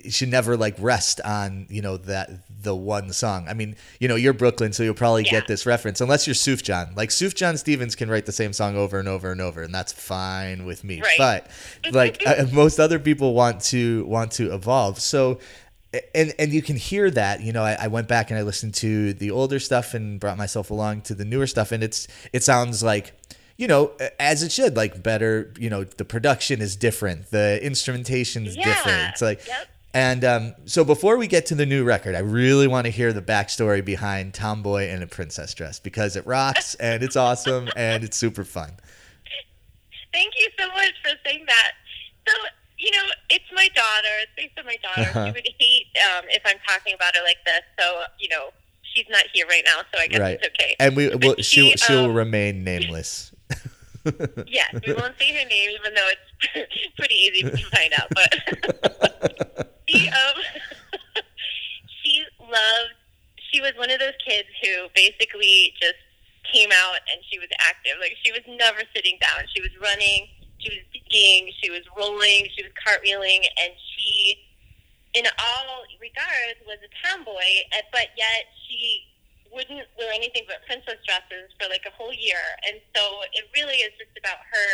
should 0.07 0.29
never 0.29 0.55
like 0.55 0.75
rest 0.77 1.19
on 1.25 1.65
you 1.69 1.81
know 1.81 1.97
that 1.97 2.29
the 2.61 2.75
one 2.75 3.11
song. 3.11 3.47
I 3.49 3.53
mean, 3.55 3.75
you 3.99 4.07
know, 4.07 4.15
you're 4.15 4.33
Brooklyn, 4.33 4.71
so 4.71 4.83
you'll 4.83 4.93
probably 4.93 5.23
Yeah. 5.23 5.31
get 5.31 5.47
this 5.47 5.65
reference 5.65 5.99
unless 5.99 6.27
you're 6.27 6.35
Sufjan. 6.35 6.95
Like 6.95 7.09
Sufjan 7.09 7.57
Stevens 7.57 7.95
can 7.95 8.07
write 8.09 8.27
the 8.27 8.31
same 8.31 8.53
song 8.53 8.75
over 8.75 8.99
and 8.99 9.07
over 9.07 9.31
and 9.31 9.41
over, 9.41 9.63
and 9.63 9.73
that's 9.73 9.91
fine 9.91 10.65
with 10.65 10.83
me. 10.83 11.01
Right. 11.01 11.17
But 11.17 11.49
like 11.91 12.21
uh, 12.27 12.45
most 12.53 12.79
other 12.79 12.99
people 12.99 13.33
want 13.33 13.61
to 13.61 14.05
want 14.05 14.31
to 14.33 14.53
evolve. 14.53 14.99
So 14.99 15.39
and 16.13 16.33
and 16.37 16.53
you 16.53 16.61
can 16.61 16.75
hear 16.75 17.09
that 17.09 17.41
you 17.41 17.51
know 17.51 17.63
I, 17.63 17.77
I 17.81 17.87
went 17.87 18.07
back 18.07 18.29
and 18.29 18.39
i 18.39 18.43
listened 18.43 18.75
to 18.75 19.13
the 19.13 19.31
older 19.31 19.59
stuff 19.59 19.93
and 19.93 20.19
brought 20.19 20.37
myself 20.37 20.69
along 20.69 21.01
to 21.03 21.15
the 21.15 21.25
newer 21.25 21.47
stuff. 21.47 21.71
And 21.71 21.83
it's 21.83 22.07
it 22.31 22.43
sounds 22.43 22.83
like 22.83 23.13
you 23.57 23.67
know 23.67 23.91
as 24.19 24.43
it 24.43 24.51
should 24.51 24.75
like 24.75 25.01
better 25.01 25.51
you 25.57 25.69
know 25.69 25.83
the 25.83 26.05
production 26.05 26.61
is 26.61 26.75
different. 26.75 27.31
The 27.31 27.59
instrumentation 27.63 28.45
is 28.45 28.55
Yeah, 28.55 28.65
different. 28.65 29.09
It's 29.13 29.21
like 29.21 29.47
yep. 29.47 29.67
and 29.93 30.23
um, 30.23 30.55
so 30.65 30.83
before 30.83 31.17
we 31.17 31.25
get 31.25 31.47
to 31.47 31.55
the 31.55 31.65
new 31.65 31.83
record 31.83 32.13
i 32.13 32.19
really 32.19 32.67
want 32.67 32.85
to 32.85 32.91
hear 32.91 33.11
the 33.11 33.21
backstory 33.23 33.83
behind 33.83 34.35
tomboy 34.35 34.83
and 34.89 35.01
a 35.01 35.07
princess 35.07 35.55
dress 35.55 35.79
because 35.79 36.15
it 36.15 36.25
rocks 36.27 36.75
and 36.79 37.01
it's 37.01 37.15
awesome 37.15 37.67
and 37.75 38.03
it's 38.03 38.17
super 38.17 38.43
fun. 38.43 38.71
Thank 40.13 40.33
you 40.39 40.49
so 40.59 40.67
much 40.69 40.93
for 41.03 41.11
saying 41.25 41.45
that. 41.47 41.71
So, 42.27 42.33
you 42.89 42.97
know, 42.97 43.05
it's 43.29 43.45
my 43.53 43.69
daughter. 43.75 44.13
It's 44.25 44.31
based 44.35 44.57
on 44.57 44.65
my 44.65 44.77
daughter. 44.81 45.09
Uh-huh. 45.09 45.25
She 45.27 45.31
would 45.31 45.49
hate 45.59 45.87
um, 46.09 46.25
if 46.29 46.41
I'm 46.45 46.57
talking 46.67 46.95
about 46.95 47.15
her 47.15 47.23
like 47.23 47.37
this. 47.45 47.61
So, 47.79 48.01
you 48.19 48.29
know, 48.29 48.49
she's 48.81 49.05
not 49.09 49.23
here 49.33 49.45
right 49.47 49.63
now, 49.65 49.81
so 49.93 49.99
I 49.99 50.07
guess 50.07 50.19
right 50.19 50.39
it's 50.41 50.47
okay. 50.47 50.75
and 50.79 50.95
we 50.95 51.09
will 51.09 51.35
she'll 51.37 51.71
she, 51.71 51.77
she'll 51.77 52.05
um, 52.05 52.13
remain 52.13 52.63
nameless 52.65 53.31
yes, 54.47 54.73
we 54.85 54.93
won't 54.93 55.15
say 55.19 55.33
her 55.33 55.47
name, 55.47 55.69
even 55.71 55.93
though 55.93 56.09
it's 56.09 56.93
pretty 56.97 57.15
easy 57.15 57.43
to 57.43 57.57
find 57.69 57.93
out. 57.99 58.07
But 58.13 59.71
she, 59.87 60.07
um, 60.07 61.23
she 62.03 62.23
loved. 62.41 62.95
She 63.51 63.61
was 63.61 63.73
one 63.77 63.89
of 63.89 63.99
those 63.99 64.17
kids 64.25 64.47
who 64.61 64.87
basically 64.95 65.73
just 65.81 65.97
came 66.51 66.69
out 66.71 67.01
and 67.11 67.21
she 67.29 67.39
was 67.39 67.49
active. 67.59 67.93
Like 67.99 68.15
she 68.23 68.31
was 68.31 68.41
never 68.47 68.81
sitting 68.95 69.17
down. 69.21 69.45
She 69.53 69.61
was 69.61 69.71
running, 69.81 70.27
she 70.59 70.69
was 70.75 70.85
skiing, 70.91 71.51
she 71.61 71.69
was 71.69 71.81
rolling, 71.97 72.47
she 72.55 72.63
was 72.63 72.71
cartwheeling, 72.75 73.43
and 73.59 73.71
she, 73.75 74.37
in 75.13 75.25
all 75.25 75.83
regards, 75.99 76.59
was 76.67 76.77
a 76.83 76.91
tomboy. 77.01 77.49
But 77.91 78.13
yet 78.15 78.51
she 78.67 79.09
wouldn't 79.51 79.85
wear 79.97 80.11
anything 80.13 80.45
but 80.45 80.61
princess 80.65 81.01
dresses 81.05 81.49
for 81.57 81.65
like 81.69 81.83
a 81.85 81.93
whole 81.97 82.13
year. 82.13 82.41
And 82.69 82.77
so 82.93 83.01
it 83.33 83.49
really 83.57 83.81
is 83.81 83.93
just 83.97 84.13
about 84.17 84.41
her, 84.45 84.69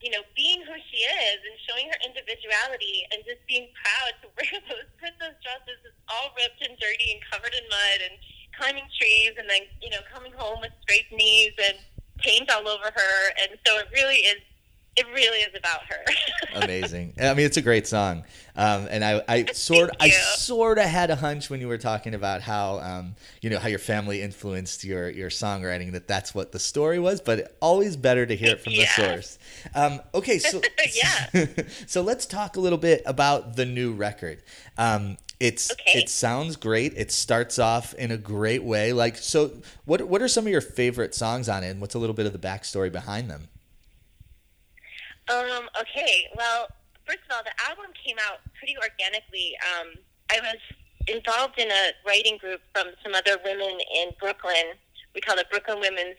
you 0.00 0.10
know, 0.14 0.22
being 0.38 0.62
who 0.62 0.74
she 0.90 1.02
is 1.02 1.38
and 1.42 1.54
showing 1.66 1.90
her 1.90 1.98
individuality 2.06 3.02
and 3.10 3.26
just 3.26 3.42
being 3.50 3.70
proud 3.74 4.12
to 4.22 4.26
wear 4.38 4.54
those 4.70 4.88
princess 5.02 5.34
dresses 5.42 5.78
that's 5.82 6.02
all 6.10 6.30
ripped 6.38 6.62
and 6.62 6.78
dirty 6.78 7.18
and 7.18 7.20
covered 7.26 7.54
in 7.54 7.66
mud 7.66 7.98
and 8.06 8.14
climbing 8.54 8.86
trees 8.98 9.34
and 9.38 9.46
then, 9.50 9.66
you 9.82 9.90
know, 9.90 10.02
coming 10.10 10.34
home 10.34 10.62
with 10.62 10.74
scraped 10.86 11.10
knees 11.14 11.54
and 11.58 11.78
paint 12.22 12.50
all 12.50 12.66
over 12.66 12.90
her. 12.90 13.16
And 13.42 13.58
so 13.66 13.78
it 13.78 13.90
really 13.94 14.26
is 14.26 14.42
it 14.98 15.06
really 15.14 15.38
is 15.38 15.54
about 15.56 15.80
her. 15.88 16.04
Amazing. 16.64 17.14
I 17.20 17.34
mean, 17.34 17.46
it's 17.46 17.56
a 17.56 17.62
great 17.62 17.86
song. 17.86 18.24
Um, 18.56 18.88
and 18.90 19.04
I, 19.04 19.22
I 19.28 19.44
sort, 19.52 19.90
I 20.00 20.10
sort 20.10 20.78
of 20.78 20.84
had 20.84 21.10
a 21.10 21.16
hunch 21.16 21.48
when 21.50 21.60
you 21.60 21.68
were 21.68 21.78
talking 21.78 22.14
about 22.14 22.42
how, 22.42 22.80
um, 22.80 23.14
you 23.40 23.50
know, 23.50 23.58
how 23.58 23.68
your 23.68 23.78
family 23.78 24.20
influenced 24.20 24.82
your 24.82 25.08
your 25.10 25.30
songwriting. 25.30 25.92
That 25.92 26.08
that's 26.08 26.34
what 26.34 26.50
the 26.52 26.58
story 26.58 26.98
was. 26.98 27.20
But 27.20 27.56
always 27.60 27.96
better 27.96 28.26
to 28.26 28.34
hear 28.34 28.50
it 28.50 28.60
from 28.60 28.72
Yeah. 28.72 28.86
the 28.96 29.02
source. 29.02 29.38
Um, 29.74 30.00
okay, 30.14 30.38
so 30.38 30.60
Yeah. 30.94 31.46
so 31.86 32.02
let's 32.02 32.26
talk 32.26 32.56
a 32.56 32.60
little 32.60 32.78
bit 32.78 33.02
about 33.06 33.54
the 33.56 33.64
new 33.64 33.92
record. 33.92 34.42
Um, 34.76 35.16
it's 35.38 35.70
Okay. 35.70 36.00
it 36.00 36.08
sounds 36.08 36.56
great. 36.56 36.94
It 36.96 37.12
starts 37.12 37.60
off 37.60 37.94
in 37.94 38.10
a 38.10 38.16
great 38.16 38.64
way. 38.64 38.92
Like, 38.92 39.16
so 39.18 39.52
what 39.84 40.02
what 40.08 40.20
are 40.20 40.26
some 40.28 40.46
of 40.46 40.50
your 40.50 40.60
favorite 40.60 41.14
songs 41.14 41.48
on 41.48 41.62
it? 41.62 41.68
And 41.68 41.80
what's 41.80 41.94
a 41.94 41.98
little 42.00 42.14
bit 42.14 42.26
of 42.26 42.32
the 42.32 42.40
backstory 42.40 42.90
behind 42.90 43.30
them? 43.30 43.46
Um, 45.30 45.68
okay, 45.80 46.26
well, 46.36 46.68
first 47.06 47.18
of 47.28 47.36
all, 47.36 47.42
the 47.44 47.52
album 47.68 47.92
came 48.04 48.16
out 48.28 48.38
pretty 48.58 48.76
organically. 48.78 49.56
Um, 49.76 49.88
I 50.30 50.40
was 50.40 50.60
involved 51.06 51.58
in 51.58 51.70
a 51.70 51.84
writing 52.06 52.38
group 52.38 52.60
from 52.74 52.88
some 53.02 53.14
other 53.14 53.36
women 53.44 53.78
in 53.94 54.10
Brooklyn. 54.20 54.76
We 55.14 55.20
call 55.20 55.38
it 55.38 55.48
Brooklyn 55.50 55.80
Women's 55.80 56.16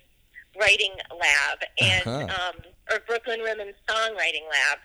Writing 0.59 0.93
Lab, 1.11 1.59
and 1.79 2.07
Uh-huh. 2.07 2.49
um, 2.49 2.55
or 2.91 2.99
Brooklyn 3.05 3.41
Women's 3.43 3.75
Songwriting 3.87 4.45
Lab, 4.49 4.79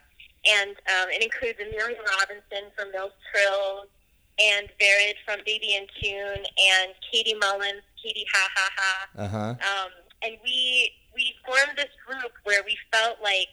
and 0.44 0.70
um, 0.70 1.08
it 1.10 1.22
includes 1.22 1.58
Amelia 1.58 1.96
Robinson 2.20 2.70
from 2.76 2.92
Mil's 2.92 3.12
Trills, 3.32 3.88
and 4.38 4.68
Vered 4.80 5.14
from 5.24 5.40
Baby 5.46 5.74
in 5.74 5.86
Tune, 6.02 6.44
and 6.44 6.92
Katie 7.10 7.34
Mullins, 7.34 7.82
Katie 8.02 8.26
Ha 8.34 8.48
Ha 8.54 8.70
Ha 8.76 9.08
Uh 9.24 9.28
huh. 9.28 9.38
um, 9.56 9.90
and 10.22 10.36
we 10.44 10.92
we 11.14 11.32
formed 11.46 11.76
this 11.78 11.92
group 12.06 12.32
where 12.44 12.62
we 12.66 12.76
felt 12.92 13.16
like 13.22 13.48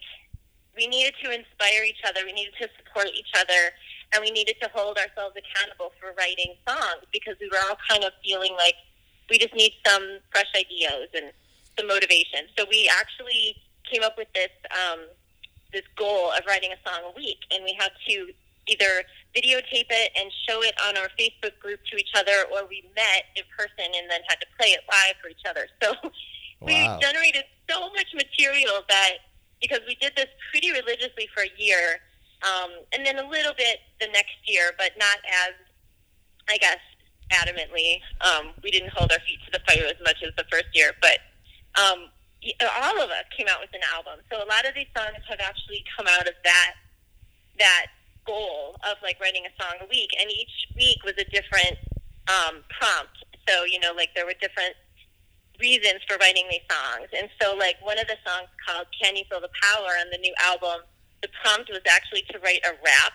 we 0.76 0.86
needed 0.86 1.14
to 1.22 1.30
inspire 1.30 1.84
each 1.84 2.00
other, 2.06 2.20
we 2.24 2.32
needed 2.32 2.54
to 2.60 2.68
support 2.78 3.08
each 3.14 3.32
other, 3.36 3.72
and 4.12 4.22
we 4.22 4.30
needed 4.30 4.56
to 4.62 4.68
hold 4.74 4.98
ourselves 4.98 5.36
accountable 5.36 5.92
for 6.00 6.12
writing 6.16 6.54
songs 6.66 7.04
because 7.12 7.36
we 7.40 7.48
were 7.48 7.60
all 7.68 7.76
kind 7.88 8.04
of 8.04 8.12
feeling 8.24 8.52
like 8.56 8.76
we 9.30 9.38
just 9.38 9.54
need 9.54 9.72
some 9.86 10.18
fresh 10.30 10.50
ideas 10.56 11.08
and 11.14 11.32
some 11.78 11.88
motivation. 11.88 12.48
So 12.56 12.64
we 12.68 12.90
actually 13.00 13.56
came 13.90 14.02
up 14.02 14.16
with 14.16 14.28
this 14.34 14.52
um, 14.70 15.00
this 15.72 15.82
goal 15.96 16.32
of 16.32 16.44
writing 16.46 16.70
a 16.72 16.80
song 16.88 17.00
a 17.08 17.16
week, 17.16 17.40
and 17.52 17.64
we 17.64 17.72
had 17.78 17.92
to 18.08 18.32
either 18.68 19.02
videotape 19.34 19.88
it 19.90 20.12
and 20.14 20.30
show 20.46 20.62
it 20.62 20.74
on 20.86 20.96
our 20.96 21.08
Facebook 21.18 21.58
group 21.58 21.80
to 21.90 21.96
each 21.96 22.12
other, 22.14 22.44
or 22.52 22.68
we 22.68 22.84
met 22.94 23.32
in 23.36 23.42
person 23.56 23.88
and 23.96 24.10
then 24.10 24.20
had 24.28 24.36
to 24.40 24.46
play 24.58 24.68
it 24.68 24.80
live 24.88 25.16
for 25.20 25.28
each 25.28 25.44
other. 25.48 25.66
So 25.82 25.94
we 26.60 26.78
generated 27.00 27.42
so 27.68 27.90
much 27.90 28.14
material 28.14 28.84
that 28.88 29.18
because 29.62 29.80
we 29.86 29.94
did 29.96 30.12
this 30.16 30.28
pretty 30.50 30.70
religiously 30.72 31.28
for 31.32 31.44
a 31.44 31.52
year, 31.56 32.02
um, 32.42 32.70
and 32.92 33.06
then 33.06 33.18
a 33.18 33.26
little 33.26 33.54
bit 33.56 33.78
the 34.00 34.08
next 34.08 34.36
year, 34.44 34.72
but 34.76 34.90
not 34.98 35.18
as, 35.46 35.54
I 36.50 36.58
guess, 36.58 36.82
adamantly. 37.30 38.02
Um, 38.20 38.52
we 38.62 38.70
didn't 38.70 38.90
hold 38.90 39.10
our 39.12 39.22
feet 39.24 39.38
to 39.46 39.50
the 39.54 39.62
fire 39.64 39.86
as 39.86 39.96
much 40.04 40.18
as 40.26 40.34
the 40.36 40.44
first 40.50 40.68
year, 40.74 40.92
but 41.00 41.22
um, 41.78 42.10
all 42.82 43.00
of 43.00 43.10
us 43.10 43.24
came 43.36 43.46
out 43.48 43.62
with 43.62 43.70
an 43.72 43.86
album. 43.94 44.18
So 44.30 44.42
a 44.42 44.48
lot 44.50 44.66
of 44.66 44.74
these 44.74 44.90
songs 44.96 45.22
have 45.30 45.40
actually 45.40 45.84
come 45.96 46.06
out 46.10 46.26
of 46.26 46.34
that 46.44 46.74
that 47.58 47.86
goal 48.26 48.76
of 48.88 48.96
like 49.02 49.20
writing 49.20 49.44
a 49.46 49.62
song 49.62 49.78
a 49.80 49.86
week, 49.86 50.10
and 50.20 50.30
each 50.30 50.66
week 50.76 50.98
was 51.04 51.14
a 51.18 51.24
different 51.30 51.78
um, 52.26 52.66
prompt. 52.68 53.22
So 53.48 53.64
you 53.64 53.78
know, 53.78 53.92
like 53.94 54.10
there 54.14 54.26
were 54.26 54.36
different 54.40 54.74
reasons 55.62 56.02
for 56.10 56.18
writing 56.18 56.44
these 56.50 56.66
songs, 56.66 57.08
and 57.16 57.30
so 57.40 57.54
like 57.54 57.78
one 57.80 57.98
of 57.98 58.06
the 58.10 58.18
songs 58.26 58.50
called 58.66 58.86
"Can 58.90 59.14
You 59.14 59.22
Feel 59.30 59.40
the 59.40 59.54
Power" 59.62 59.94
on 60.02 60.10
the 60.10 60.18
new 60.18 60.34
album, 60.42 60.82
the 61.22 61.30
prompt 61.40 61.70
was 61.70 61.86
actually 61.86 62.26
to 62.34 62.38
write 62.42 62.60
a 62.66 62.74
rap. 62.82 63.14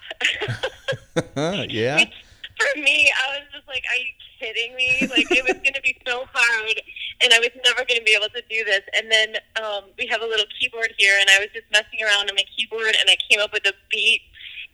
yeah. 1.69 1.99
Which, 1.99 2.15
for 2.55 2.79
me, 2.79 3.11
I 3.11 3.37
was 3.37 3.45
just 3.51 3.67
like, 3.67 3.83
"Are 3.91 3.99
you 3.99 4.11
kidding 4.39 4.73
me? 4.75 5.05
Like 5.11 5.27
it 5.29 5.43
was 5.43 5.59
going 5.59 5.75
to 5.75 5.83
be 5.83 5.99
so 6.07 6.25
hard, 6.33 6.81
and 7.21 7.35
I 7.35 7.39
was 7.43 7.51
never 7.67 7.83
going 7.83 7.99
to 7.99 8.07
be 8.07 8.15
able 8.15 8.31
to 8.31 8.43
do 8.49 8.63
this." 8.63 8.81
And 8.95 9.11
then 9.11 9.35
um, 9.61 9.91
we 9.99 10.07
have 10.07 10.23
a 10.23 10.25
little 10.25 10.47
keyboard 10.57 10.95
here, 10.97 11.19
and 11.19 11.29
I 11.29 11.39
was 11.43 11.51
just 11.53 11.67
messing 11.69 11.99
around 12.01 12.31
on 12.31 12.35
my 12.39 12.47
keyboard, 12.55 12.95
and 12.95 13.11
I 13.11 13.19
came 13.29 13.43
up 13.43 13.51
with 13.51 13.67
a 13.67 13.75
beat, 13.91 14.23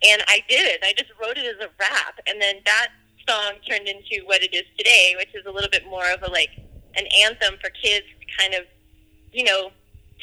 and 0.08 0.22
I 0.30 0.46
did 0.48 0.64
it. 0.64 0.80
I 0.86 0.94
just 0.94 1.12
wrote 1.20 1.36
it 1.36 1.50
as 1.50 1.60
a 1.60 1.74
rap, 1.82 2.22
and 2.30 2.40
then 2.40 2.62
that 2.66 2.94
song 3.28 3.54
turned 3.68 3.88
into 3.88 4.24
what 4.26 4.44
it 4.44 4.54
is 4.54 4.64
today, 4.78 5.16
which 5.18 5.34
is 5.34 5.46
a 5.46 5.52
little 5.52 5.70
bit 5.70 5.86
more 5.88 6.10
of 6.12 6.22
a 6.24 6.32
like 6.32 6.52
an 6.96 7.06
anthem 7.26 7.56
for 7.62 7.70
kids 7.70 8.06
to 8.20 8.26
kind 8.42 8.54
of, 8.54 8.66
you 9.32 9.44
know, 9.44 9.72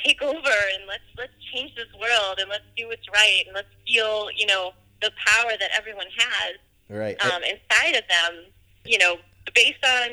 take 0.04 0.22
over 0.30 0.34
and 0.36 0.86
let's 0.88 1.04
let's 1.18 1.32
change 1.52 1.74
this 1.74 1.92
world 2.00 2.38
and 2.38 2.48
let's 2.48 2.64
do 2.76 2.88
what's 2.88 3.08
right 3.12 3.42
and 3.46 3.54
let's 3.54 3.68
feel, 3.86 4.28
you 4.36 4.46
know, 4.46 4.72
the 5.02 5.10
power 5.26 5.52
that 5.58 5.70
everyone 5.76 6.06
has 6.16 6.56
Right. 6.88 7.24
um, 7.24 7.42
inside 7.44 7.94
of 7.94 8.02
them, 8.08 8.44
you 8.84 8.98
know, 8.98 9.16
based 9.54 9.84
on 9.84 10.08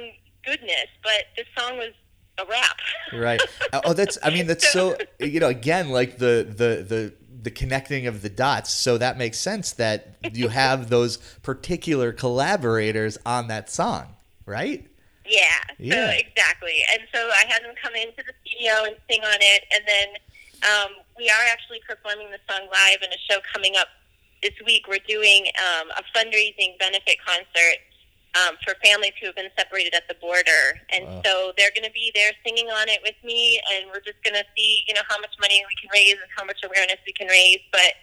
goodness. 0.45 0.87
But 1.03 1.25
this 1.35 1.47
song 1.57 1.77
was 1.77 1.91
a 2.39 2.45
rap. 2.45 2.77
right 3.13 3.41
oh 3.73 3.93
that's 3.93 4.17
i 4.21 4.29
mean 4.29 4.47
that's 4.47 4.69
so 4.69 4.97
you 5.19 5.39
know 5.39 5.47
again 5.47 5.89
like 5.89 6.17
the 6.17 6.45
the 6.47 6.83
the 6.83 7.13
the 7.41 7.49
connecting 7.49 8.05
of 8.05 8.21
the 8.21 8.29
dots 8.29 8.69
so 8.71 8.97
that 8.97 9.17
makes 9.17 9.37
sense 9.37 9.71
that 9.71 10.17
you 10.33 10.49
have 10.49 10.89
those 10.89 11.17
particular 11.41 12.11
collaborators 12.11 13.17
on 13.25 13.47
that 13.47 13.69
song 13.69 14.07
right 14.45 14.87
Yeah, 15.27 15.43
Yeah. 15.77 16.11
so 16.11 16.17
exactly. 16.17 16.79
And 16.93 17.03
so 17.13 17.19
I 17.29 17.43
had 17.47 17.63
them 17.63 17.75
come 17.81 17.95
into 17.95 18.23
the 18.23 18.33
studio 18.47 18.85
and 18.87 18.95
sing 19.11 19.21
on 19.23 19.37
it, 19.39 19.63
and 19.75 19.83
then 19.85 20.07
um, 20.63 20.91
we 21.17 21.29
are 21.29 21.45
actually 21.51 21.81
performing 21.87 22.31
the 22.31 22.39
song 22.49 22.65
live 22.71 23.01
in 23.03 23.11
a 23.11 23.19
show 23.29 23.39
coming 23.53 23.75
up 23.77 23.87
this 24.41 24.55
week. 24.65 24.87
We're 24.87 25.03
doing 25.07 25.45
um, 25.59 25.91
a 25.99 26.03
fundraising 26.17 26.79
benefit 26.79 27.17
concert 27.25 27.77
um, 28.39 28.55
for 28.63 28.75
families 28.83 29.13
who 29.19 29.27
have 29.27 29.35
been 29.35 29.51
separated 29.57 29.93
at 29.93 30.07
the 30.07 30.15
border, 30.15 30.79
and 30.93 31.05
Wow. 31.05 31.21
so 31.25 31.33
they're 31.57 31.71
going 31.75 31.85
to 31.87 31.93
be 31.93 32.11
there 32.15 32.31
singing 32.45 32.69
on 32.71 32.87
it 32.89 33.01
with 33.03 33.15
me, 33.23 33.59
and 33.75 33.87
we're 33.91 34.01
just 34.01 34.21
going 34.23 34.35
to 34.35 34.45
see, 34.55 34.83
you 34.87 34.93
know, 34.93 35.03
how 35.09 35.19
much 35.19 35.33
money 35.41 35.59
we 35.61 35.75
can 35.81 35.89
raise 35.93 36.13
and 36.15 36.29
how 36.35 36.43
much 36.45 36.63
awareness 36.63 36.97
we 37.05 37.13
can 37.13 37.27
raise. 37.27 37.59
But 37.71 37.93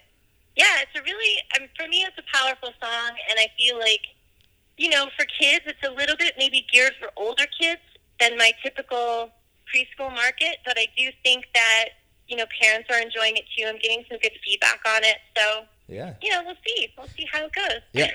yeah, 0.56 0.82
it's 0.82 0.94
a 0.98 1.02
really, 1.02 1.34
um, 1.58 1.66
for 1.78 1.86
me, 1.88 2.02
it's 2.06 2.18
a 2.18 2.26
powerful 2.36 2.70
song, 2.82 3.10
and 3.30 3.38
I 3.40 3.48
feel 3.58 3.78
like 3.78 4.06
you 4.76 4.88
know, 4.88 5.08
for 5.16 5.24
kids, 5.40 5.64
it's 5.66 5.82
a 5.86 5.90
little 5.90 6.16
bit 6.16 6.34
maybe 6.38 6.66
geared 6.72 6.92
for 7.00 7.10
older 7.16 7.44
kids 7.58 7.80
than 8.20 8.36
my 8.36 8.52
typical 8.62 9.30
preschool 9.72 10.12
market, 10.14 10.58
but 10.64 10.76
I 10.78 10.86
do 10.96 11.10
think 11.22 11.46
that, 11.54 11.86
you 12.28 12.36
know, 12.36 12.44
parents 12.60 12.88
are 12.90 12.98
enjoying 13.00 13.36
it 13.36 13.44
too. 13.56 13.64
I'm 13.66 13.78
getting 13.78 14.04
some 14.08 14.18
good 14.22 14.32
feedback 14.44 14.80
on 14.86 15.04
it. 15.04 15.16
So, 15.36 15.64
yeah 15.88 16.14
you 16.22 16.30
know, 16.30 16.42
we'll 16.44 16.54
see. 16.66 16.88
We'll 16.96 17.08
see 17.08 17.26
how 17.30 17.44
it 17.44 17.52
goes. 17.52 17.80
yeah 17.92 18.10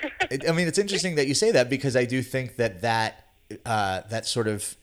i 0.48 0.52
mean 0.52 0.66
it's 0.66 0.78
interesting 0.78 1.14
that 1.14 1.28
you 1.28 1.34
say 1.34 1.52
that 1.52 1.70
because 1.70 1.94
i 1.94 2.04
do 2.04 2.20
think 2.20 2.56
that 2.56 2.80
that 2.82 3.26
uh, 3.64 4.02
that 4.10 4.26
sort 4.26 4.48
of 4.48 4.76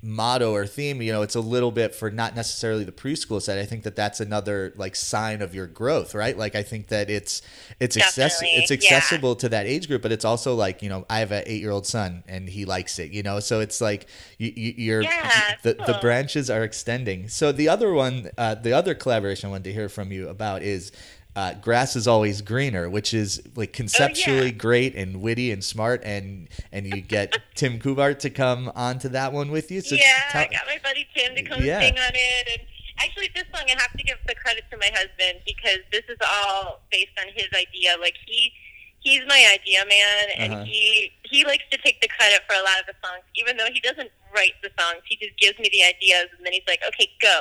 motto 0.00 0.52
or 0.54 0.64
theme 0.64 1.02
you 1.02 1.10
know 1.12 1.22
it's 1.22 1.34
a 1.34 1.40
little 1.40 1.72
bit 1.72 1.92
for 1.92 2.08
not 2.08 2.36
necessarily 2.36 2.84
the 2.84 2.92
preschool 2.92 3.42
side. 3.42 3.58
I 3.58 3.64
think 3.64 3.82
that 3.82 3.96
that's 3.96 4.20
another 4.20 4.72
like 4.76 4.94
sign 4.94 5.42
of 5.42 5.54
your 5.56 5.66
growth 5.66 6.14
right? 6.14 6.38
Like 6.38 6.54
i 6.54 6.62
think 6.62 6.88
that 6.88 7.10
it's 7.10 7.42
it's 7.80 7.96
access- 7.96 8.38
Definitely, 8.38 8.58
it's 8.62 8.70
yeah. 8.70 8.76
accessible 8.96 9.34
to 9.36 9.48
that 9.48 9.66
age 9.66 9.88
group 9.88 10.02
but 10.02 10.12
it's 10.12 10.24
also 10.24 10.54
like 10.54 10.82
you 10.82 10.88
know 10.88 11.04
i 11.10 11.18
have 11.18 11.32
an 11.32 11.42
eight 11.46 11.60
year 11.60 11.72
old 11.72 11.86
son 11.86 12.22
and 12.28 12.48
he 12.48 12.64
likes 12.64 12.98
it 13.00 13.10
you 13.10 13.22
know? 13.22 13.40
So 13.40 13.60
it's 13.60 13.80
like 13.80 14.06
you, 14.38 14.52
you 14.54 14.74
you're 14.76 15.02
Yeah, 15.02 15.56
the, 15.62 15.74
the 15.74 15.98
branches 16.00 16.48
are 16.50 16.62
extending. 16.62 17.28
So 17.28 17.50
the 17.50 17.68
other 17.68 17.92
one 17.92 18.30
uh, 18.38 18.54
the 18.54 18.72
other 18.72 18.94
collaboration 18.94 19.48
i 19.48 19.50
wanted 19.50 19.64
to 19.64 19.72
hear 19.72 19.88
from 19.88 20.12
you 20.12 20.28
about 20.28 20.62
is 20.62 20.92
uh, 21.38 21.54
grass 21.54 21.94
is 21.94 22.08
always 22.08 22.42
greener, 22.42 22.90
which 22.90 23.14
is 23.14 23.40
like 23.54 23.72
conceptually 23.72 24.50
great 24.50 24.94
and 24.96 25.20
witty 25.22 25.52
and 25.52 25.62
smart, 25.62 26.02
and 26.04 26.48
and 26.72 26.86
you 26.86 27.00
get 27.00 27.36
Tim 27.54 27.78
Kubart 27.78 28.18
to 28.20 28.30
come 28.30 28.72
onto 28.74 29.08
that 29.10 29.32
one 29.32 29.50
with 29.50 29.70
you. 29.70 29.80
So 29.80 29.94
yeah, 29.94 30.02
tell- 30.30 30.42
I 30.42 30.46
got 30.48 30.66
my 30.66 30.78
buddy 30.82 31.06
Tim 31.14 31.36
to 31.36 31.42
come 31.44 31.62
Yeah. 31.62 31.80
sing 31.80 31.96
on 31.96 32.10
it. 32.12 32.48
And 32.52 32.62
actually, 32.98 33.28
this 33.36 33.44
song, 33.54 33.64
I 33.68 33.80
have 33.80 33.92
to 33.96 34.02
give 34.02 34.18
the 34.26 34.34
credit 34.34 34.64
to 34.72 34.76
my 34.78 34.90
husband 34.92 35.38
because 35.46 35.78
this 35.92 36.02
is 36.08 36.18
all 36.26 36.80
based 36.90 37.14
on 37.20 37.26
his 37.34 37.46
idea. 37.54 37.94
Like, 38.00 38.14
he. 38.26 38.52
he's 39.00 39.22
my 39.28 39.42
idea 39.54 39.78
man, 39.88 40.24
and 40.42 40.52
Uh-huh. 40.54 40.64
he 40.64 41.12
he 41.22 41.44
likes 41.44 41.62
to 41.70 41.78
take 41.78 42.00
the 42.00 42.08
credit 42.08 42.40
for 42.48 42.54
a 42.58 42.64
lot 42.68 42.80
of 42.82 42.86
the 42.90 42.96
songs, 43.04 43.22
even 43.36 43.56
though 43.56 43.70
he 43.72 43.78
doesn't 43.80 44.10
write 44.34 44.54
the 44.64 44.70
songs. 44.80 45.02
He 45.08 45.14
just 45.22 45.36
gives 45.38 45.56
me 45.62 45.68
the 45.72 45.84
ideas, 45.92 46.26
and 46.36 46.44
then 46.44 46.52
he's 46.52 46.66
like, 46.66 46.82
"Okay, 46.90 47.08
go." 47.22 47.36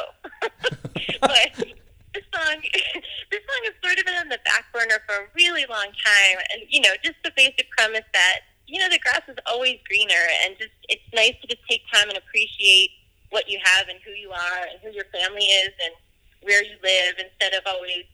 but 1.22 1.50
this 2.18 2.26
song, 2.34 2.58
this 3.32 3.44
song 3.46 3.62
has 3.70 3.78
sort 3.86 4.02
of 4.02 4.06
been 4.10 4.18
on 4.18 4.30
the 4.34 4.42
back 4.42 4.66
burner 4.74 4.98
for 5.06 5.22
a 5.22 5.30
really 5.38 5.70
long 5.70 5.94
time, 5.94 6.38
and 6.50 6.66
you 6.70 6.82
know, 6.82 6.98
just 7.06 7.22
the 7.24 7.32
basic 7.38 7.70
premise 7.78 8.08
that 8.14 8.50
you 8.66 8.82
know 8.82 8.90
the 8.90 9.00
grass 9.00 9.22
is 9.30 9.38
always 9.46 9.78
greener, 9.86 10.26
and 10.44 10.58
just 10.58 10.74
it's 10.90 11.06
nice 11.14 11.38
to 11.42 11.48
just 11.48 11.62
take 11.70 11.86
time 11.94 12.10
and 12.10 12.18
appreciate 12.18 12.90
what 13.30 13.50
you 13.50 13.60
have 13.62 13.88
and 13.88 14.00
who 14.06 14.12
you 14.12 14.32
are 14.32 14.62
and 14.72 14.80
who 14.82 14.90
your 14.90 15.06
family 15.14 15.44
is 15.44 15.72
and 15.84 15.94
where 16.42 16.64
you 16.64 16.76
live 16.82 17.16
instead 17.20 17.54
of 17.54 17.62
always 17.68 18.06